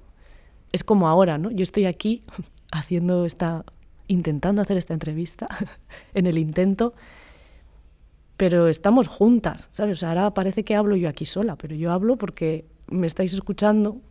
Es 0.72 0.84
como 0.84 1.08
ahora, 1.08 1.38
¿no? 1.38 1.52
Yo 1.52 1.62
estoy 1.62 1.86
aquí 1.86 2.24
haciendo 2.72 3.26
esta, 3.26 3.64
intentando 4.08 4.62
hacer 4.62 4.76
esta 4.78 4.94
entrevista, 4.94 5.48
en 6.16 6.26
el 6.26 6.40
intento, 6.40 6.94
pero 8.36 8.68
estamos 8.68 9.08
juntas, 9.08 9.70
¿sabes? 9.72 10.02
O 10.02 10.08
ahora 10.08 10.34
parece 10.34 10.64
que 10.64 10.76
hablo 10.76 10.96
yo 10.96 11.08
aquí 11.08 11.26
sola, 11.26 11.56
pero 11.56 11.76
yo 11.76 11.92
hablo 11.92 12.18
porque 12.18 12.66
me 12.90 13.06
estáis 13.06 13.34
escuchando, 13.34 14.02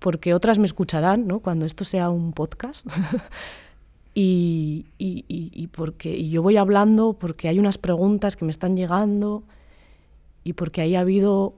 porque 0.00 0.34
otras 0.34 0.58
me 0.58 0.66
escucharán, 0.66 1.28
¿no? 1.28 1.38
Cuando 1.38 1.64
esto 1.64 1.84
sea 1.84 2.10
un 2.10 2.32
podcast. 2.32 2.86
y, 4.14 5.68
porque 5.72 6.16
y 6.16 6.30
yo 6.30 6.42
voy 6.42 6.56
hablando 6.56 7.14
porque 7.14 7.48
hay 7.48 7.58
unas 7.58 7.78
preguntas 7.78 8.36
que 8.36 8.44
me 8.44 8.50
están 8.50 8.76
llegando 8.76 9.42
y 10.44 10.54
porque 10.54 10.80
ahí 10.80 10.96
ha 10.96 11.00
habido 11.00 11.54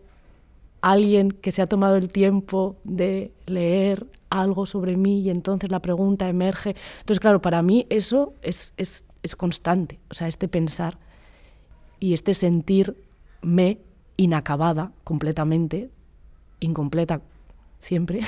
alguien 0.81 1.31
que 1.31 1.53
se 1.53 1.62
ha 1.62 1.67
tomado 1.67 1.97
el 1.97 2.09
tiempo 2.09 2.77
de 2.85 3.33
leer 3.47 4.07
algo 4.31 4.67
sobre 4.67 4.97
mí 4.97 5.21
y 5.21 5.31
entonces 5.31 5.71
la 5.71 5.81
pregunta 5.81 6.29
emerge. 6.29 6.75
Entonces, 7.01 7.21
claro, 7.21 7.41
para 7.41 7.62
mí 7.62 7.87
eso 7.88 8.35
es, 8.43 8.75
es, 8.77 9.05
es 9.23 9.37
constante, 9.37 10.01
o 10.11 10.15
sea, 10.15 10.29
este 10.29 10.49
pensar 10.49 10.99
y 12.01 12.15
este 12.15 12.35
sentirme 12.35 13.79
inacabada 14.17 14.93
completamente, 15.05 15.91
incompleta 16.61 17.23
siempre, 17.79 18.21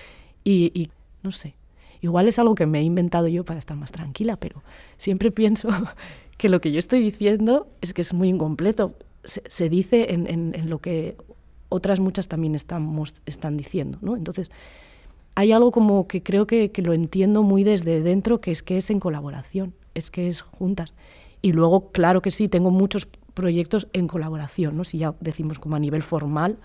y, 0.44 0.70
y 0.78 0.90
no 1.22 1.32
sé, 1.32 1.54
Igual 2.02 2.28
es 2.28 2.38
algo 2.38 2.54
que 2.54 2.66
me 2.66 2.80
he 2.80 2.82
inventado 2.82 3.28
yo 3.28 3.44
para 3.44 3.58
estar 3.58 3.76
más 3.76 3.92
tranquila, 3.92 4.36
pero 4.36 4.62
siempre 4.98 5.30
pienso 5.30 5.68
que 6.36 6.48
lo 6.48 6.60
que 6.60 6.72
yo 6.72 6.78
estoy 6.78 7.00
diciendo 7.00 7.68
es 7.80 7.94
que 7.94 8.02
es 8.02 8.12
muy 8.12 8.28
incompleto. 8.28 8.94
Se, 9.24 9.68
dice 9.68 10.12
en, 10.12 10.68
lo 10.68 10.78
que 10.78 11.16
otras 11.68 12.00
muchas 12.00 12.26
también 12.26 12.56
están 12.56 13.56
diciendo, 13.56 13.98
¿no? 14.02 14.16
Entonces, 14.16 14.50
hay 15.34 15.52
algo 15.52 15.70
como 15.70 16.06
que 16.06 16.22
creo 16.22 16.46
que, 16.46 16.70
lo 16.76 16.92
entiendo 16.92 17.42
muy 17.42 17.62
desde 17.64 18.02
dentro, 18.02 18.40
que 18.40 18.50
es 18.50 18.62
que 18.62 18.76
es 18.76 18.90
en 18.90 19.00
colaboración, 19.00 19.72
es 19.94 20.10
que 20.10 20.28
es 20.28 20.42
juntas. 20.42 20.94
Y 21.40 21.52
luego, 21.52 21.90
claro 21.90 22.20
que 22.20 22.30
sí, 22.30 22.48
tengo 22.48 22.70
muchos 22.70 23.06
proyectos 23.34 23.88
en 23.92 24.08
colaboración, 24.08 24.76
¿no? 24.76 24.84
Si 24.84 24.98
ya 24.98 25.14
decimos 25.20 25.58
como 25.58 25.76
a 25.76 25.78
nivel 25.78 26.02
formal, 26.02 26.58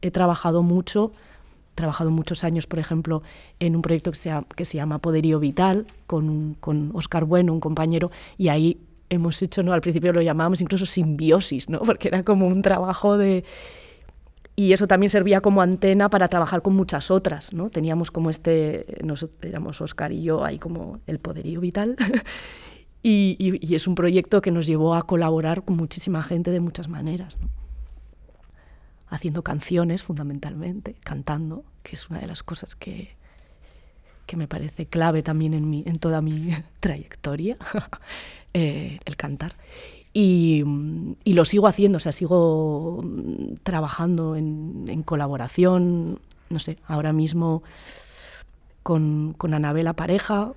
he 0.00 0.10
trabajado 0.10 0.62
mucho 0.62 1.12
trabajado 1.78 2.10
muchos 2.10 2.44
años, 2.44 2.66
por 2.66 2.78
ejemplo, 2.78 3.22
en 3.60 3.74
un 3.74 3.82
proyecto 3.82 4.10
que 4.10 4.18
se 4.18 4.28
llama, 4.28 4.46
que 4.54 4.64
se 4.64 4.76
llama 4.76 4.98
Poderío 4.98 5.38
Vital, 5.38 5.86
con, 6.06 6.54
con 6.60 6.90
Oscar 6.94 7.24
Bueno, 7.24 7.52
un 7.52 7.60
compañero, 7.60 8.10
y 8.36 8.48
ahí 8.48 8.78
hemos 9.10 9.40
hecho, 9.40 9.62
¿no? 9.62 9.72
al 9.72 9.80
principio 9.80 10.12
lo 10.12 10.20
llamábamos 10.20 10.60
incluso 10.60 10.84
simbiosis, 10.84 11.68
¿no? 11.68 11.80
porque 11.86 12.08
era 12.08 12.22
como 12.22 12.46
un 12.46 12.62
trabajo 12.62 13.16
de... 13.16 13.44
Y 14.56 14.72
eso 14.72 14.88
también 14.88 15.08
servía 15.08 15.40
como 15.40 15.62
antena 15.62 16.10
para 16.10 16.26
trabajar 16.26 16.62
con 16.62 16.74
muchas 16.74 17.12
otras, 17.12 17.52
¿no? 17.52 17.70
Teníamos 17.70 18.10
como 18.10 18.28
este, 18.28 18.86
nos, 19.04 19.24
éramos 19.40 19.80
Oscar 19.80 20.10
y 20.10 20.22
yo 20.22 20.44
ahí 20.44 20.58
como 20.58 20.98
el 21.06 21.20
poderío 21.20 21.60
vital, 21.60 21.96
y, 23.02 23.36
y, 23.38 23.64
y, 23.64 23.76
es 23.76 23.86
un 23.86 23.94
proyecto 23.94 24.42
que 24.42 24.50
nos 24.50 24.66
llevó 24.66 24.96
a 24.96 25.04
colaborar 25.04 25.64
con 25.64 25.76
muchísima 25.76 26.24
gente 26.24 26.50
de 26.50 26.58
muchas 26.58 26.88
maneras. 26.88 27.38
¿no? 27.40 27.67
Haciendo 29.10 29.42
canciones 29.42 30.02
fundamentalmente, 30.02 30.96
cantando, 31.02 31.64
que 31.82 31.96
es 31.96 32.10
una 32.10 32.20
de 32.20 32.26
las 32.26 32.42
cosas 32.42 32.74
que, 32.74 33.16
que 34.26 34.36
me 34.36 34.48
parece 34.48 34.86
clave 34.86 35.22
también 35.22 35.54
en, 35.54 35.68
mi, 35.68 35.82
en 35.86 35.98
toda 35.98 36.20
mi 36.20 36.54
trayectoria. 36.80 37.56
eh, 38.54 38.98
el 39.04 39.16
cantar. 39.16 39.54
Y, 40.12 40.64
lo 41.26 41.44
sigo 41.44 41.68
haciendo, 41.68 41.98
o 41.98 42.00
sea, 42.00 42.12
sigo 42.12 43.02
mm, 43.04 43.56
trabajando 43.62 44.36
en, 44.36 45.02
colaboración, 45.04 46.20
no 46.50 46.58
sé, 46.58 46.78
ahora 46.86 47.12
mismo 47.12 47.62
con, 48.82 49.34
con 49.38 49.54
Anabela 49.54 49.92
Pareja, 49.92 50.52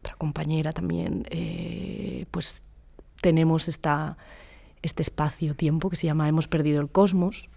otra 0.00 0.14
compañera 0.16 0.72
también, 0.72 1.26
eh, 1.30 2.24
pues 2.30 2.62
tenemos 3.20 3.68
esta, 3.68 4.16
este 4.82 5.02
espacio-tiempo 5.02 5.90
que 5.90 5.96
se 5.96 6.06
llama 6.06 6.28
Hemos 6.28 6.48
perdido 6.48 6.80
el 6.80 6.88
cosmos 6.88 7.50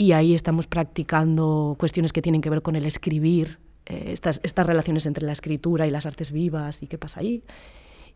y 0.00 0.12
ahí 0.12 0.34
estamos 0.34 0.66
practicando 0.66 1.76
cuestiones 1.78 2.14
que 2.14 2.22
tienen 2.22 2.40
que 2.40 2.48
ver 2.48 2.62
con 2.62 2.74
el 2.74 2.86
escribir, 2.86 3.58
eh, 3.84 4.12
estas, 4.12 4.40
estas 4.42 4.66
relaciones 4.66 5.04
entre 5.04 5.26
la 5.26 5.32
escritura 5.32 5.86
y 5.86 5.90
las 5.90 6.06
artes 6.06 6.32
vivas 6.32 6.82
y 6.82 6.86
qué 6.86 6.96
pasa 6.96 7.20
ahí, 7.20 7.44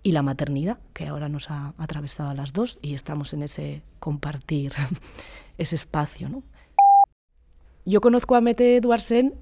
y 0.02 0.12
la 0.12 0.22
maternidad, 0.22 0.78
que 0.94 1.08
ahora 1.08 1.28
nos 1.28 1.50
ha 1.50 1.74
atravesado 1.76 2.30
a 2.30 2.34
las 2.34 2.54
dos 2.54 2.78
y 2.80 2.94
estamos 2.94 3.34
en 3.34 3.42
ese 3.42 3.82
compartir, 3.98 4.72
ese 5.58 5.74
espacio. 5.74 6.30
¿no? 6.30 6.42
Yo 7.84 8.00
conozco 8.00 8.34
a 8.34 8.40
Mete 8.40 8.78
Eduardsen 8.78 9.34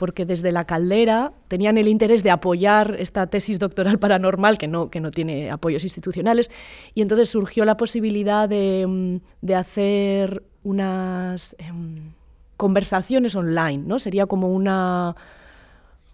porque 0.00 0.24
desde 0.24 0.52
la 0.52 0.64
caldera 0.64 1.34
tenían 1.48 1.76
el 1.76 1.88
interés 1.88 2.22
de 2.22 2.30
apoyar 2.30 2.96
esta 2.98 3.26
tesis 3.26 3.58
doctoral 3.58 3.98
paranormal, 3.98 4.56
que 4.56 4.66
no, 4.66 4.88
que 4.88 4.98
no 4.98 5.10
tiene 5.10 5.50
apoyos 5.50 5.84
institucionales, 5.84 6.50
y 6.94 7.02
entonces 7.02 7.28
surgió 7.28 7.66
la 7.66 7.76
posibilidad 7.76 8.48
de, 8.48 8.86
mm, 8.88 9.52
hacer 9.52 10.42
unas 10.62 11.56
em, 11.58 12.12
conversaciones 12.56 13.34
online, 13.36 13.78
¿no? 13.78 13.98
Sería 13.98 14.26
como 14.26 14.48
una, 14.48 15.16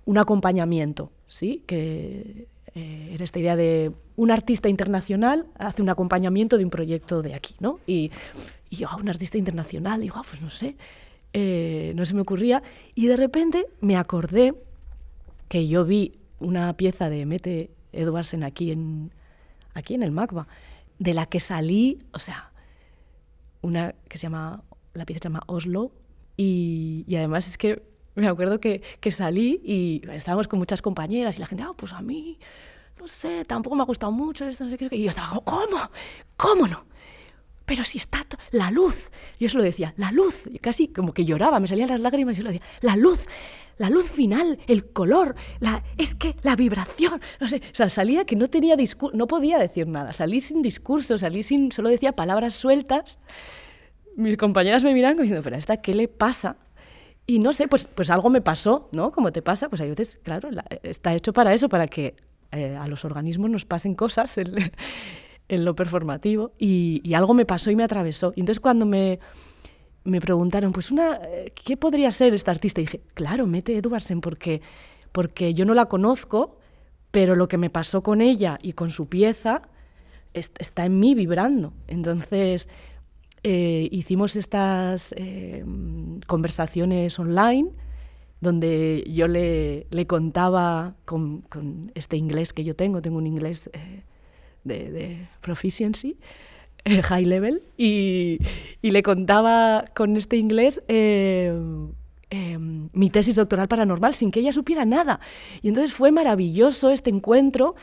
un 0.04 0.18
acompañamiento, 0.18 1.10
¿sí? 1.28 1.62
Que 1.66 2.46
eh, 2.74 3.10
era 3.14 3.24
esta 3.24 3.38
idea 3.38 3.56
de 3.56 3.92
un 4.16 4.30
artista 4.30 4.68
internacional 4.68 5.46
hace 5.58 5.82
un 5.82 5.88
acompañamiento 5.88 6.58
de 6.58 6.64
un 6.64 6.70
proyecto 6.70 7.22
de 7.22 7.34
aquí, 7.34 7.54
¿no? 7.58 7.80
Y, 7.86 8.10
yo, 8.70 8.88
ah, 8.90 8.96
un 8.96 9.08
artista 9.08 9.38
internacional, 9.38 10.00
digo, 10.00 10.16
ah, 10.18 10.22
pues 10.28 10.42
no 10.42 10.50
sé, 10.50 10.76
eh, 11.32 11.92
no 11.96 12.04
se 12.04 12.14
me 12.14 12.20
ocurría, 12.20 12.62
y 12.94 13.06
de 13.06 13.16
repente 13.16 13.66
me 13.80 13.96
acordé 13.96 14.54
que 15.48 15.68
yo 15.68 15.84
vi 15.84 16.12
una 16.40 16.72
pieza 16.74 17.08
de 17.08 17.24
Mete 17.26 17.70
Edwardsen 17.92 18.44
aquí 18.44 18.72
en, 18.72 19.10
aquí 19.74 19.94
en 19.94 20.02
el 20.02 20.10
MACBA, 20.10 20.46
de 20.98 21.14
la 21.14 21.26
que 21.26 21.40
salí, 21.40 21.98
o 22.12 22.18
sea, 22.18 22.50
una 23.66 23.94
que 24.08 24.18
se 24.18 24.22
llama, 24.24 24.62
la 24.94 25.04
pieza 25.04 25.20
se 25.22 25.28
llama 25.28 25.42
Oslo, 25.46 25.92
y, 26.36 27.04
además 27.16 27.48
es 27.48 27.58
que 27.58 27.82
me 28.14 28.28
acuerdo 28.28 28.60
que, 28.60 28.82
que, 29.00 29.10
salí 29.10 29.60
y 29.64 30.02
estábamos 30.10 30.48
con 30.48 30.58
muchas 30.58 30.82
compañeras 30.82 31.36
y 31.36 31.40
la 31.40 31.46
gente, 31.46 31.64
ah, 31.64 31.72
pues 31.76 31.92
a 31.92 32.00
mí, 32.00 32.38
no 32.98 33.08
sé, 33.08 33.44
tampoco 33.44 33.76
me 33.76 33.82
ha 33.82 33.86
gustado 33.86 34.12
mucho 34.12 34.46
esto, 34.46 34.64
no 34.64 34.70
sé 34.70 34.78
qué. 34.78 34.88
Y 34.90 35.04
yo 35.04 35.10
estaba 35.10 35.28
como, 35.28 35.44
¿cómo? 35.44 35.90
¿Cómo 36.36 36.66
no? 36.66 36.84
pero 37.66 37.84
si 37.84 37.98
está 37.98 38.24
la 38.52 38.70
luz. 38.70 39.10
Yo 39.38 39.48
se 39.48 39.58
lo 39.58 39.62
decía, 39.62 39.92
la 39.96 40.12
luz. 40.12 40.48
casi 40.62 40.88
como 40.88 41.12
que 41.12 41.24
lloraba, 41.24 41.60
me 41.60 41.66
salían 41.66 41.88
las 41.88 42.00
lágrimas 42.00 42.38
y 42.38 42.42
lo 42.42 42.52
decía, 42.52 42.66
la 42.80 42.96
luz, 42.96 43.26
la 43.78 43.90
luz 43.90 44.10
final, 44.10 44.58
el 44.66 44.86
color, 44.86 45.34
es 45.98 46.14
que 46.14 46.36
la 46.42 46.56
vibración. 46.56 47.20
No 47.40 47.48
sé, 47.48 47.56
o 47.56 47.74
sea, 47.74 47.90
salía 47.90 48.24
que 48.24 48.36
no 48.36 48.48
tenía 48.48 48.76
no 49.12 49.26
podía 49.26 49.58
decir 49.58 49.86
nada. 49.86 50.12
Salí 50.12 50.40
sin 50.40 50.62
discurso, 50.62 51.18
salí 51.18 51.42
sin, 51.42 51.72
solo 51.72 51.88
decía 51.88 52.12
palabras 52.12 52.54
sueltas. 52.54 53.18
Mis 54.16 54.36
compañeras 54.36 54.82
me 54.82 54.94
miran 54.94 55.16
diciendo, 55.16 55.42
pero 55.42 55.56
a 55.56 55.58
esta, 55.58 55.76
¿qué 55.78 55.94
le 55.94 56.08
pasa? 56.08 56.56
Y 57.26 57.40
no 57.40 57.52
sé, 57.52 57.68
pues, 57.68 57.88
pues 57.92 58.08
algo 58.10 58.30
me 58.30 58.40
pasó, 58.40 58.88
¿no? 58.92 59.10
Como 59.10 59.32
te 59.32 59.42
pasa, 59.42 59.68
pues 59.68 59.80
hay 59.80 59.90
veces, 59.90 60.20
claro, 60.22 60.48
está 60.82 61.12
hecho 61.12 61.32
para 61.32 61.52
eso, 61.52 61.68
para 61.68 61.88
que 61.88 62.14
eh, 62.52 62.76
a 62.76 62.86
los 62.86 63.04
organismos 63.04 63.50
nos 63.50 63.64
pasen 63.64 63.94
cosas. 63.94 64.38
En 64.38 64.44
lo 65.64 65.74
performativo 65.74 66.52
y, 66.58 67.12
algo 67.14 67.34
me 67.34 67.44
pasó 67.44 67.70
y 67.70 67.76
me 67.76 67.84
atravesó. 67.84 68.32
Y 68.36 68.40
entonces 68.40 68.60
cuando 68.60 68.86
me, 68.86 69.18
me 70.06 70.20
preguntaron, 70.20 70.72
pues 70.72 70.90
una, 70.90 71.20
¿qué 71.54 71.76
podría 71.76 72.10
ser 72.10 72.34
esta 72.34 72.50
artista? 72.50 72.80
Y 72.80 72.84
dije, 72.84 73.00
claro, 73.14 73.46
Mete 73.46 73.76
Edwardsen, 73.76 74.20
porque, 74.20 74.62
porque 75.12 75.54
yo 75.54 75.64
no 75.64 75.74
la 75.74 75.86
conozco, 75.86 76.58
pero 77.10 77.36
lo 77.36 77.48
que 77.48 77.58
me 77.58 77.70
pasó 77.70 78.02
con 78.02 78.20
ella 78.20 78.58
y 78.62 78.72
con 78.72 78.90
su 78.90 79.08
pieza 79.08 79.62
está 80.32 80.84
en 80.84 81.00
mí 81.00 81.14
vibrando. 81.14 81.72
Entonces 81.86 82.68
eh, 83.42 83.88
hicimos 83.90 84.36
estas 84.36 85.14
eh, 85.16 85.64
conversaciones 86.26 87.18
online 87.18 87.70
donde 88.40 89.04
yo 89.08 89.28
le, 89.28 89.86
le 89.90 90.06
contaba 90.06 90.94
con, 91.04 91.42
este 91.94 92.16
inglés 92.16 92.52
que 92.52 92.64
yo 92.64 92.74
tengo, 92.74 93.02
tengo 93.02 93.18
un 93.18 93.26
inglés... 93.26 93.70
Eh, 93.72 94.04
de, 94.66 95.28
proficiency, 95.40 96.18
eh, 96.86 97.02
high 97.02 97.24
level, 97.24 97.62
y, 97.76 98.38
le 98.80 99.02
contaba 99.02 99.84
con 99.96 100.16
este 100.16 100.36
inglés 100.36 100.80
eh, 100.86 101.52
em, 102.30 102.88
mi 102.92 103.10
tesis 103.10 103.34
doctoral 103.34 103.66
paranormal 103.66 104.14
sin 104.14 104.30
que 104.30 104.38
ella 104.38 104.52
supiera 104.52 104.84
nada. 104.84 105.18
Y 105.62 105.68
entonces 105.68 105.92
fue 105.92 106.12
maravilloso 106.12 106.90
este 106.90 107.10
encuentro 107.10 107.74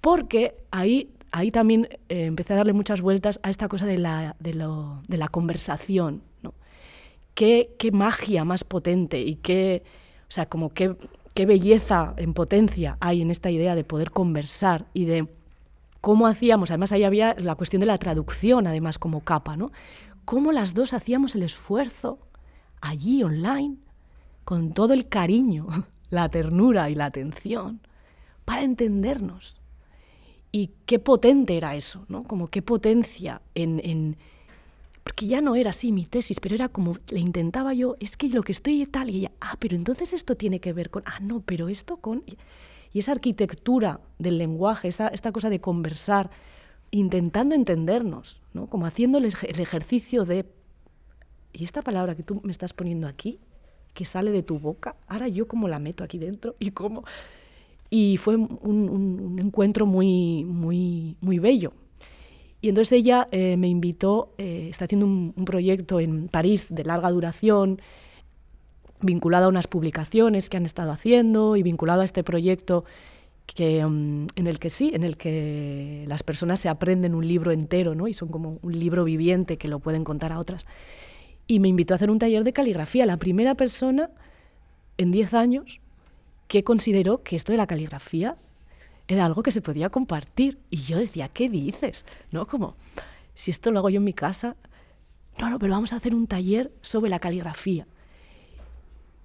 porque 0.00 0.54
ahí, 0.70 1.10
ahí 1.32 1.50
también 1.50 1.88
eh, 2.08 2.26
empecé 2.26 2.52
a 2.52 2.58
darle 2.58 2.72
muchas 2.72 3.00
vueltas 3.00 3.40
a 3.42 3.50
esta 3.50 3.66
cosa 3.66 3.86
de 3.86 3.98
la, 3.98 4.36
de 4.38 4.54
la 5.18 5.28
conversación. 5.28 6.22
¿no? 6.42 6.54
Qué, 7.34 7.74
qué, 7.80 7.90
magia 7.90 8.44
más 8.44 8.62
potente 8.62 9.20
y 9.20 9.34
qué, 9.34 9.82
o 10.28 10.30
sea, 10.30 10.46
como 10.46 10.72
qué, 10.72 10.94
qué 11.34 11.46
belleza 11.46 12.14
en 12.16 12.32
potencia 12.32 12.96
hay 13.00 13.22
en 13.22 13.32
esta 13.32 13.50
idea 13.50 13.74
de 13.74 13.82
poder 13.82 14.12
conversar 14.12 14.86
y 14.94 15.06
de 15.06 15.26
cómo 16.02 16.26
hacíamos, 16.26 16.70
además 16.70 16.92
ahí 16.92 17.04
había 17.04 17.34
la 17.38 17.54
cuestión 17.54 17.80
de 17.80 17.86
la 17.86 17.96
traducción, 17.96 18.66
además 18.66 18.98
como 18.98 19.20
capa, 19.20 19.56
¿no? 19.56 19.70
Cómo 20.26 20.52
las 20.52 20.74
dos 20.74 20.92
hacíamos 20.92 21.34
el 21.36 21.44
esfuerzo 21.44 22.18
allí 22.80 23.22
online, 23.22 23.76
con 24.44 24.74
todo 24.74 24.92
el 24.94 25.08
cariño, 25.08 25.68
la 26.10 26.28
ternura 26.28 26.90
y 26.90 26.96
la 26.96 27.06
atención, 27.06 27.80
para 28.44 28.62
entendernos. 28.62 29.60
Y 30.50 30.72
qué 30.86 30.98
potente 30.98 31.56
era 31.56 31.76
eso, 31.76 32.04
¿no? 32.08 32.24
Como 32.24 32.48
qué 32.48 32.60
potencia 32.60 33.40
en, 33.54 33.80
en 33.84 34.16
porque 35.04 35.26
ya 35.26 35.40
no 35.40 35.54
era 35.54 35.70
así 35.70 35.92
mi 35.92 36.04
tesis, 36.04 36.40
pero 36.40 36.56
era 36.56 36.68
como, 36.68 36.96
le 37.08 37.20
intentaba 37.20 37.74
yo, 37.74 37.96
es 38.00 38.16
que 38.16 38.28
lo 38.28 38.42
que 38.42 38.52
estoy 38.52 38.84
tal, 38.86 39.10
y 39.10 39.18
ella, 39.18 39.32
ah, 39.40 39.56
pero 39.58 39.76
entonces 39.76 40.12
esto 40.12 40.36
tiene 40.36 40.60
que 40.60 40.72
ver 40.72 40.90
con, 40.90 41.04
ah, 41.06 41.20
no, 41.20 41.40
pero 41.40 41.68
esto 41.68 41.96
con... 41.98 42.24
Y 42.92 42.98
esa 42.98 43.12
arquitectura 43.12 44.00
del 44.18 44.38
lenguaje, 44.38 44.88
esta, 44.88 45.08
esta 45.08 45.32
cosa 45.32 45.50
de 45.50 45.60
conversar, 45.60 46.30
intentando 46.90 47.54
entendernos, 47.54 48.40
¿no? 48.52 48.66
como 48.66 48.86
haciendo 48.86 49.18
el, 49.18 49.24
ejercicio 49.24 50.24
de, 50.24 50.44
¿y 51.52 51.64
esta 51.64 51.82
palabra 51.82 52.14
que 52.14 52.22
tú 52.22 52.40
me 52.44 52.52
estás 52.52 52.74
poniendo 52.74 53.08
aquí, 53.08 53.40
que 53.94 54.04
sale 54.04 54.30
de 54.30 54.42
tu 54.42 54.58
boca, 54.58 54.96
ahora 55.08 55.28
yo 55.28 55.48
cómo 55.48 55.68
la 55.68 55.78
meto 55.78 56.04
aquí 56.04 56.18
dentro 56.18 56.54
y 56.58 56.70
cómo... 56.70 57.04
Y 57.88 58.16
fue 58.16 58.36
un, 58.36 59.38
encuentro 59.38 59.84
muy, 59.84 60.44
muy, 60.44 61.16
muy 61.20 61.38
bello. 61.38 61.74
Y 62.62 62.70
entonces 62.70 62.92
ella 62.92 63.28
eh, 63.32 63.58
me 63.58 63.68
invitó, 63.68 64.32
eh, 64.38 64.68
está 64.70 64.86
haciendo 64.86 65.04
un, 65.04 65.34
un, 65.36 65.44
proyecto 65.44 66.00
en 66.00 66.28
París 66.28 66.68
de 66.70 66.84
larga 66.84 67.10
duración, 67.10 67.82
vinculado 69.02 69.46
a 69.46 69.48
unas 69.48 69.66
publicaciones 69.66 70.48
que 70.48 70.56
han 70.56 70.66
estado 70.66 70.90
haciendo 70.92 71.56
y 71.56 71.62
vinculado 71.62 72.02
a 72.02 72.04
este 72.04 72.24
proyecto 72.24 72.84
que, 73.46 73.84
mm, 73.84 74.28
en 74.36 74.46
el 74.46 74.58
que 74.58 74.70
sí, 74.70 74.92
en 74.94 75.02
el 75.02 75.16
que 75.16 76.04
las 76.08 76.22
personas 76.22 76.60
se 76.60 76.68
aprenden 76.68 77.14
un 77.14 77.26
libro 77.26 77.52
entero, 77.52 77.94
¿no? 77.94 78.08
Y 78.08 78.14
son 78.14 78.28
como 78.28 78.58
un 78.62 78.78
libro 78.78 79.04
viviente 79.04 79.56
que 79.58 79.68
lo 79.68 79.78
pueden 79.78 80.04
contar 80.04 80.32
a 80.32 80.38
otras. 80.38 80.66
Y 81.46 81.60
me 81.60 81.68
invitó 81.68 81.94
a 81.94 81.96
hacer 81.96 82.10
un 82.10 82.18
taller 82.18 82.44
de 82.44 82.52
caligrafía, 82.52 83.04
la 83.06 83.16
primera 83.16 83.54
persona 83.54 84.10
en 84.96 85.10
10 85.10 85.34
años 85.34 85.80
que 86.48 86.64
consideró 86.64 87.22
que 87.22 87.36
esto 87.36 87.52
de 87.52 87.58
la 87.58 87.66
caligrafía 87.66 88.36
era 89.08 89.24
algo 89.26 89.42
que 89.42 89.50
se 89.50 89.62
podía 89.62 89.90
compartir. 89.90 90.58
Y 90.70 90.78
yo 90.82 90.98
decía, 90.98 91.28
¿qué 91.28 91.48
dices? 91.48 92.04
¿No? 92.30 92.46
Como, 92.46 92.76
si 93.34 93.50
esto 93.50 93.70
lo 93.70 93.80
hago 93.80 93.90
yo 93.90 93.98
en 93.98 94.04
mi 94.04 94.12
casa, 94.12 94.56
no, 95.38 95.50
no, 95.50 95.58
pero 95.58 95.72
vamos 95.72 95.92
a 95.92 95.96
hacer 95.96 96.14
un 96.14 96.26
taller 96.26 96.72
sobre 96.80 97.10
la 97.10 97.18
caligrafía. 97.18 97.86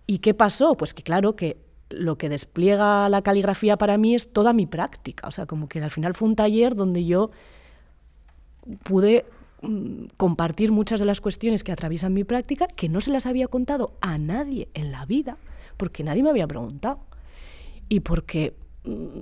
¿Y 0.07 0.19
qué 0.19 0.33
pasó? 0.33 0.75
Pues 0.75 0.93
que 0.93 1.03
claro 1.03 1.35
que 1.35 1.57
lo 1.89 2.17
que 2.17 2.29
despliega 2.29 3.07
la 3.09 3.21
caligrafía 3.21 3.77
para 3.77 3.97
mí 3.97 4.15
es 4.15 4.31
toda 4.31 4.53
mi 4.53 4.65
práctica. 4.65 5.27
O 5.27 5.31
sea, 5.31 5.45
como 5.45 5.67
que 5.67 5.81
al 5.81 5.91
final 5.91 6.13
fue 6.13 6.29
un 6.29 6.35
taller 6.35 6.75
donde 6.75 7.05
yo 7.05 7.29
pude 8.83 9.25
mm, 9.61 10.05
compartir 10.17 10.71
muchas 10.71 10.99
de 11.01 11.05
las 11.05 11.21
cuestiones 11.21 11.63
que 11.63 11.71
atraviesan 11.71 12.13
mi 12.13 12.23
práctica 12.23 12.67
que 12.67 12.89
no 12.89 13.01
se 13.01 13.11
las 13.11 13.25
había 13.25 13.47
contado 13.47 13.93
a 14.01 14.17
nadie 14.17 14.69
en 14.73 14.91
la 14.91 15.05
vida, 15.05 15.37
porque 15.75 16.03
nadie 16.03 16.23
me 16.23 16.29
había 16.29 16.47
preguntado. 16.47 16.99
Y 17.89 18.01
porque, 18.01 18.53
mm, 18.85 19.21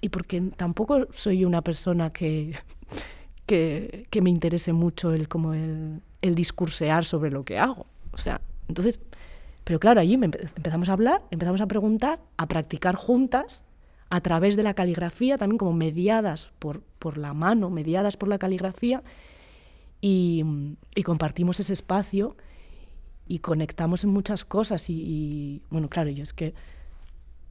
y 0.00 0.08
porque 0.10 0.40
tampoco 0.56 1.08
soy 1.12 1.44
una 1.44 1.62
persona 1.62 2.12
que, 2.12 2.54
que, 3.46 4.20
me 4.22 4.30
interese 4.30 4.72
mucho 4.72 5.12
el, 5.12 5.28
como 5.28 5.54
el, 5.54 6.00
el 6.22 6.34
discursear 6.34 7.04
sobre 7.04 7.30
lo 7.30 7.44
que 7.44 7.58
hago. 7.58 7.86
O 8.12 8.18
sea, 8.18 8.40
entonces 8.68 9.00
pero 9.64 9.80
claro, 9.80 10.00
allí 10.00 10.14
empezamos 10.14 10.88
a 10.88 10.92
hablar, 10.92 11.22
empezamos 11.30 11.60
a 11.60 11.66
preguntar, 11.66 12.20
a 12.36 12.46
practicar 12.46 12.94
juntas, 12.94 13.64
a 14.10 14.20
través 14.20 14.56
de 14.56 14.62
la 14.62 14.74
caligrafía, 14.74 15.38
también 15.38 15.58
como 15.58 15.72
mediadas 15.72 16.52
por, 16.58 16.82
por 16.98 17.18
la 17.18 17.34
mano, 17.34 17.70
mediadas 17.70 18.16
por 18.16 18.28
la 18.28 18.38
caligrafía, 18.38 19.02
y, 20.06 20.44
compartimos 21.02 21.60
ese 21.60 21.72
espacio 21.72 22.36
y 23.26 23.38
conectamos 23.38 24.04
en 24.04 24.10
muchas 24.10 24.44
cosas. 24.44 24.90
Y, 24.90 25.62
bueno, 25.70 25.88
claro, 25.88 26.10
yo 26.10 26.22
es 26.22 26.34
que 26.34 26.52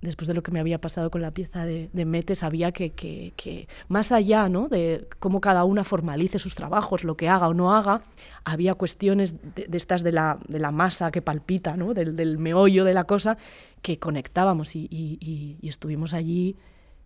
después 0.04 0.28
de 0.28 0.34
lo 0.34 0.44
que 0.44 0.52
me 0.52 0.60
había 0.60 0.80
pasado 0.80 1.10
con 1.10 1.22
la 1.22 1.32
pieza 1.32 1.66
de, 1.66 1.90
Mete, 2.06 2.36
sabía 2.36 2.72
que, 2.72 2.92
que, 2.92 3.68
más 3.88 4.12
allá 4.12 4.50
¿no? 4.50 4.68
de 4.68 5.08
cómo 5.20 5.40
cada 5.40 5.64
una 5.64 5.84
formalice 5.84 6.40
sus 6.40 6.56
trabajos, 6.56 7.04
lo 7.04 7.16
que 7.16 7.30
haga 7.30 7.48
o 7.48 7.54
no 7.54 7.74
haga, 7.74 8.04
había 8.44 8.76
cuestiones 8.76 9.36
de, 9.56 9.68
estas 9.72 10.04
de 10.04 10.12
la, 10.12 10.38
de 10.48 10.60
la, 10.60 10.72
masa 10.72 11.10
que 11.10 11.22
palpita, 11.22 11.78
¿no? 11.78 11.94
del, 11.94 12.16
del, 12.16 12.38
meollo 12.38 12.84
de 12.84 12.94
la 12.94 13.06
cosa, 13.06 13.38
que 13.82 13.98
conectábamos 13.98 14.76
y, 14.76 14.88
y, 14.92 15.58
y, 15.62 15.68
estuvimos 15.70 16.14
allí 16.14 16.58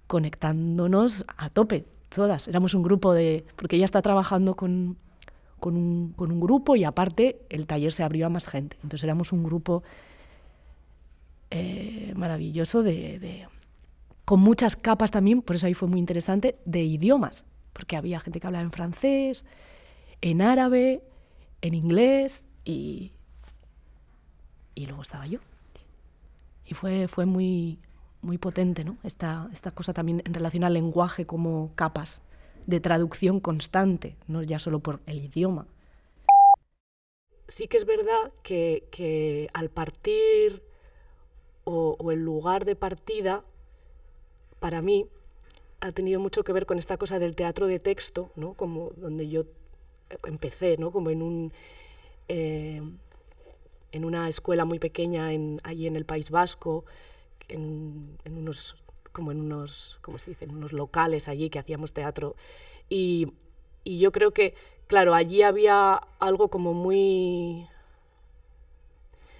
conectándonos 0.07 1.25
a 1.38 1.49
tope, 1.49 1.86
todas. 2.10 2.47
Éramos 2.47 2.73
un 2.73 2.81
grupo 2.81 3.13
de... 3.13 3.45
porque 3.55 3.75
ella 3.75 3.86
está 3.86 4.01
trabajando 4.01 4.55
con, 4.55 4.97
con, 5.60 5.77
un, 5.77 6.13
con 6.13 6.31
un 6.31 6.39
grupo 6.39 6.75
y 6.75 6.83
aparte 6.83 7.41
el 7.49 7.67
taller 7.67 7.91
se 7.91 8.03
abrió 8.03 8.25
a 8.25 8.29
más 8.29 8.47
gente. 8.47 8.77
Entonces 8.77 9.03
éramos 9.03 9.31
un 9.31 9.43
grupo 9.43 9.83
eh, 11.49 12.13
maravilloso 12.15 12.83
de, 12.83 13.47
con 14.25 14.39
muchas 14.41 14.75
capas 14.75 15.12
también, 15.12 15.41
por 15.41 15.55
eso 15.55 15.67
ahí 15.67 15.73
fue 15.73 15.88
muy 15.88 15.99
interesante, 15.99 16.57
de 16.65 16.83
idiomas, 16.83 17.45
porque 17.73 17.95
había 17.95 18.19
gente 18.19 18.39
que 18.39 18.47
hablaba 18.47 18.63
en 18.63 18.71
francés, 18.71 19.45
en 20.21 20.41
árabe, 20.41 21.01
en 21.62 21.73
inglés 21.73 22.43
y, 22.65 23.13
y 24.75 24.86
luego 24.86 25.01
estaba 25.01 25.27
yo. 25.27 25.39
Y 26.65 26.73
fue, 26.73 27.07
fue 27.07 27.25
muy, 27.25 27.79
muy 28.21 28.38
potente 28.38 28.83
¿no? 28.83 28.97
esta, 29.03 29.49
esta 29.53 29.71
cosa 29.71 29.93
también 29.93 30.21
en 30.25 30.33
relación 30.33 30.65
al 30.65 30.73
lenguaje 30.73 31.25
como 31.25 31.71
capas 31.75 32.21
de 32.65 32.81
traducción 32.81 33.39
constante, 33.39 34.17
no 34.27 34.43
ya 34.43 34.60
solo 34.60 34.79
por 34.79 34.99
el 35.05 35.19
idioma. 35.19 35.67
Sí 37.47 37.69
que 37.69 37.77
es 37.77 37.86
verdad 37.86 38.33
que, 38.43 38.89
que 38.91 39.49
al 39.53 39.69
partir 39.69 40.66
o, 41.69 42.12
el 42.12 42.23
lugar 42.23 42.63
de 42.63 42.77
partida, 42.77 43.43
para 44.60 44.82
mí, 44.82 45.06
ha 45.82 45.91
tenido 45.91 46.21
mucho 46.21 46.45
que 46.45 46.53
ver 46.53 46.65
con 46.65 46.80
esta 46.80 46.95
cosa 46.97 47.19
del 47.19 47.36
teatro 47.36 47.67
de 47.67 47.80
texto, 47.80 48.32
¿no? 48.38 48.53
como 48.53 48.91
donde 48.95 49.27
yo 49.27 49.43
empecé, 50.25 50.77
¿no? 50.77 50.91
como 50.91 51.10
en, 51.10 51.21
un, 51.21 51.53
eh, 52.30 52.82
en 53.91 54.06
una 54.06 54.30
escuela 54.30 54.63
muy 54.63 54.80
pequeña 54.80 55.27
allí 55.63 55.88
en 55.88 55.97
el 55.97 56.06
País 56.06 56.30
Vasco, 56.30 56.86
en, 57.49 58.17
unos, 58.25 58.77
como 59.12 59.34
en 59.34 59.41
unos, 59.41 59.99
¿cómo 60.01 60.19
se 60.19 60.32
dice? 60.32 60.45
En 60.45 60.56
unos 60.56 60.71
locales 60.71 61.27
allí 61.27 61.49
que 61.49 61.60
hacíamos 61.60 61.91
teatro. 61.91 62.38
Y, 62.88 63.34
y 63.84 63.99
yo 63.99 64.13
creo 64.13 64.32
que, 64.32 64.56
claro, 64.88 65.13
allí 65.13 65.41
había 65.41 65.95
algo 66.19 66.47
como 66.47 66.73
muy 66.73 67.67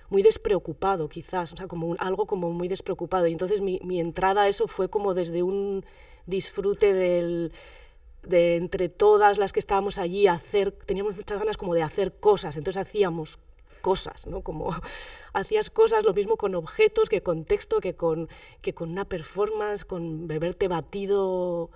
muy 0.10 0.22
despreocupado 0.22 1.10
quizás, 1.10 1.54
o 1.54 1.58
sea, 1.58 1.68
como 1.68 1.96
algo 2.00 2.26
como 2.26 2.52
muy 2.52 2.68
despreocupado. 2.68 3.28
Y 3.28 3.34
entonces 3.34 3.62
mi, 3.62 3.80
entrada 4.00 4.44
a 4.44 4.48
eso 4.48 4.68
fue 4.68 4.90
como 4.90 5.14
desde 5.14 5.44
un 5.44 5.86
disfrute 6.26 6.94
del, 6.94 7.52
de 8.24 8.56
entre 8.58 8.90
todas 8.90 9.38
las 9.38 9.54
que 9.54 9.60
estábamos 9.60 9.98
allí, 9.98 10.28
hacer, 10.28 10.72
teníamos 10.72 11.16
muchas 11.16 11.40
ganas 11.40 11.58
como 11.58 11.74
de 11.74 11.84
hacer 11.84 12.14
cosas, 12.14 12.58
entonces 12.58 12.82
hacíamos 12.82 13.40
cosas, 13.82 14.28
¿no? 14.28 14.42
Como 14.42 14.70
hacías 15.34 15.70
cosas, 15.70 16.06
lo 16.06 16.14
mismo 16.14 16.38
con 16.38 16.56
objetos 16.56 17.10
que 17.10 17.22
con 17.22 17.46
texto, 17.46 17.80
que 17.80 17.96
con, 17.96 18.30
que 18.62 18.74
con 18.74 18.92
una 18.92 19.06
performance, 19.06 19.86
con 19.86 20.28
beberte 20.28 20.68
batido 20.68 21.70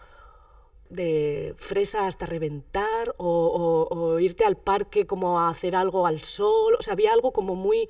de 0.90 1.54
fresa 1.58 2.06
hasta 2.06 2.26
reventar 2.26 3.16
o, 3.18 3.88
o, 3.90 4.20
irte 4.20 4.44
al 4.44 4.58
parque 4.58 5.08
como 5.08 5.40
a 5.40 5.50
hacer 5.50 5.74
algo 5.74 6.06
al 6.06 6.20
sol, 6.20 6.76
o 6.78 6.84
sea, 6.84 6.94
había 6.94 7.14
algo 7.14 7.32
como 7.32 7.56
muy 7.56 7.88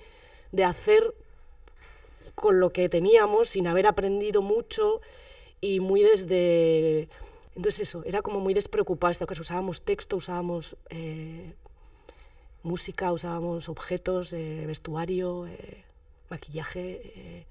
de 0.51 0.63
hacer 0.63 1.13
con 2.35 2.59
lo 2.59 2.71
que 2.71 2.89
teníamos 2.89 3.49
sin 3.49 3.67
haber 3.67 3.87
aprendido 3.87 4.41
mucho 4.41 5.01
y 5.59 5.79
muy 5.79 6.01
desde... 6.01 7.07
Entonces 7.55 7.81
eso, 7.81 8.03
era 8.05 8.21
como 8.21 8.39
muy 8.39 8.53
despreocupada 8.53 9.11
esta 9.11 9.25
cosa, 9.25 9.41
usábamos 9.41 9.81
texto, 9.81 10.15
usábamos 10.15 10.77
eh, 10.89 11.53
música, 12.63 13.11
usábamos 13.11 13.67
objetos, 13.67 14.31
eh, 14.33 14.63
vestuario, 14.65 15.47
eh, 15.47 15.83
maquillaje, 16.29 17.45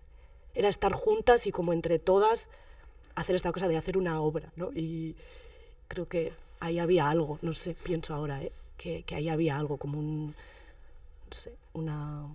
era 0.55 0.71
estar 0.71 0.93
juntas 0.93 1.47
y 1.47 1.53
como 1.53 1.75
entre 1.75 1.99
todas 1.99 2.49
hacer 3.15 3.37
esta 3.37 3.53
cosa 3.53 3.69
de 3.69 3.77
hacer 3.77 3.99
una 3.99 4.23
obra, 4.23 4.51
¿no? 4.57 4.71
Y 4.73 5.17
creo 5.87 6.09
que 6.09 6.33
ahí 6.61 6.79
había 6.79 7.11
algo, 7.11 7.39
no 7.43 7.53
sé, 7.53 7.75
pienso 7.75 8.15
ahora, 8.15 8.41
que, 8.79 9.03
que 9.03 9.15
ahí 9.15 9.29
había 9.29 9.59
algo, 9.59 9.77
como 9.77 9.99
un, 9.99 10.29
no 10.29 11.33
sé, 11.33 11.53
una 11.75 12.27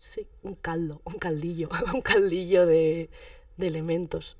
Sí, 0.00 0.26
un 0.42 0.54
caldo, 0.56 1.00
un 1.04 1.18
caldillo, 1.18 1.68
un 1.94 2.00
caldillo 2.02 2.66
de, 2.66 3.08
de 3.56 3.66
elementos. 3.66 4.36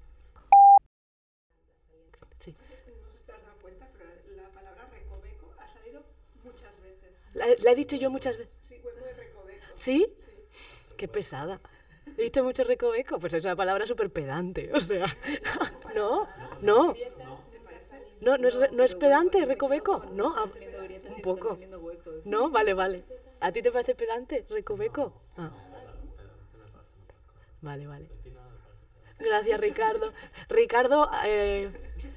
Sí. 2.38 2.52
No 2.52 2.66
sé 3.12 3.18
si 3.18 3.24
te 3.26 3.32
has 3.32 3.42
dado 3.42 3.56
cuenta, 3.60 3.86
pero 3.92 4.10
la 4.42 4.48
palabra 4.50 4.88
recoveco 4.92 5.54
ha 5.58 5.68
salido 5.68 6.02
muchas 6.44 6.80
veces. 6.80 7.10
¿La, 7.34 7.46
la 7.62 7.72
he 7.72 7.74
dicho 7.74 7.96
yo 7.96 8.10
muchas 8.10 8.38
veces? 8.38 8.58
Sí, 8.62 8.74
hueco 8.82 9.04
de 9.04 9.12
recoveco. 9.12 9.64
¿Sí? 9.74 10.06
Sí. 10.18 10.32
Qué 10.96 11.08
pesada. 11.08 11.60
He 12.16 12.24
dicho 12.24 12.42
mucho 12.42 12.64
recoveco, 12.64 13.18
pues 13.18 13.34
es 13.34 13.44
una 13.44 13.56
palabra 13.56 13.86
súper 13.86 14.10
pedante, 14.10 14.70
o 14.74 14.80
sea, 14.80 15.06
¿no? 15.94 16.26
No. 16.62 16.94
No, 18.20 18.36
no 18.36 18.48
es, 18.48 18.58
no 18.72 18.84
es 18.84 18.94
pedante, 18.96 19.44
recoveco, 19.46 20.04
¿no? 20.12 20.34
Ah, 20.36 20.44
un 21.16 21.22
poco. 21.22 21.58
No, 22.24 22.50
vale, 22.50 22.74
vale. 22.74 23.04
¿A 23.40 23.52
ti 23.52 23.62
te 23.62 23.72
parece 23.72 23.94
pedante, 23.94 24.44
recoveco? 24.50 25.14
Ah. 25.38 25.50
Vale, 27.62 27.86
vale. 27.86 28.06
Gracias, 29.18 29.60
Ricardo. 29.60 30.12
Ricardo, 30.48 31.10
eh, 31.24 31.70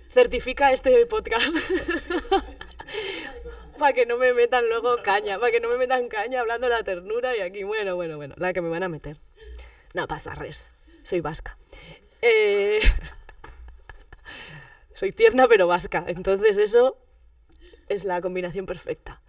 certifica 0.10 0.72
este 0.74 1.06
podcast. 1.06 1.56
para 3.80 3.94
que 3.94 4.06
no 4.06 4.18
me 4.18 4.34
metan 4.34 4.68
luego 4.70 4.98
caña, 5.04 5.40
para 5.40 5.52
que 5.52 5.60
no 5.60 5.70
me 5.70 5.78
metan 5.78 6.08
caña 6.08 6.42
hablando 6.42 6.68
de 6.68 6.74
la 6.74 6.84
ternura 6.84 7.36
y 7.36 7.42
aquí, 7.42 7.64
bueno, 7.64 7.96
bueno, 7.96 8.18
bueno, 8.18 8.36
la 8.38 8.54
que 8.54 8.62
me 8.62 8.70
van 8.70 8.84
a 8.84 8.90
meter. 8.90 9.18
No 9.94 10.08
pasa 10.08 10.36
res, 10.36 10.70
soy 11.04 11.22
vasca. 11.22 11.58
Eh, 12.22 12.80
soy 14.94 15.12
tierna 15.12 15.48
pero 15.48 15.68
vasca, 15.68 16.04
entonces 16.08 16.58
eso 16.58 16.98
es 17.90 18.04
la 18.06 18.22
combinación 18.22 18.66
perfecta 18.66 19.22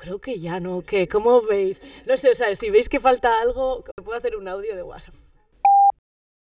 creo 0.00 0.18
que 0.18 0.38
ya 0.38 0.60
no, 0.60 0.80
¿qué? 0.80 1.06
¿Cómo 1.06 1.42
veis? 1.42 1.82
No 2.06 2.16
sé, 2.16 2.30
o 2.30 2.34
sea, 2.34 2.54
si 2.54 2.70
veis 2.70 2.88
que 2.88 3.00
falta 3.00 3.38
algo, 3.40 3.84
puedo 4.02 4.16
hacer 4.16 4.34
un 4.34 4.48
audio 4.48 4.74
de 4.74 4.82
WhatsApp. 4.82 5.14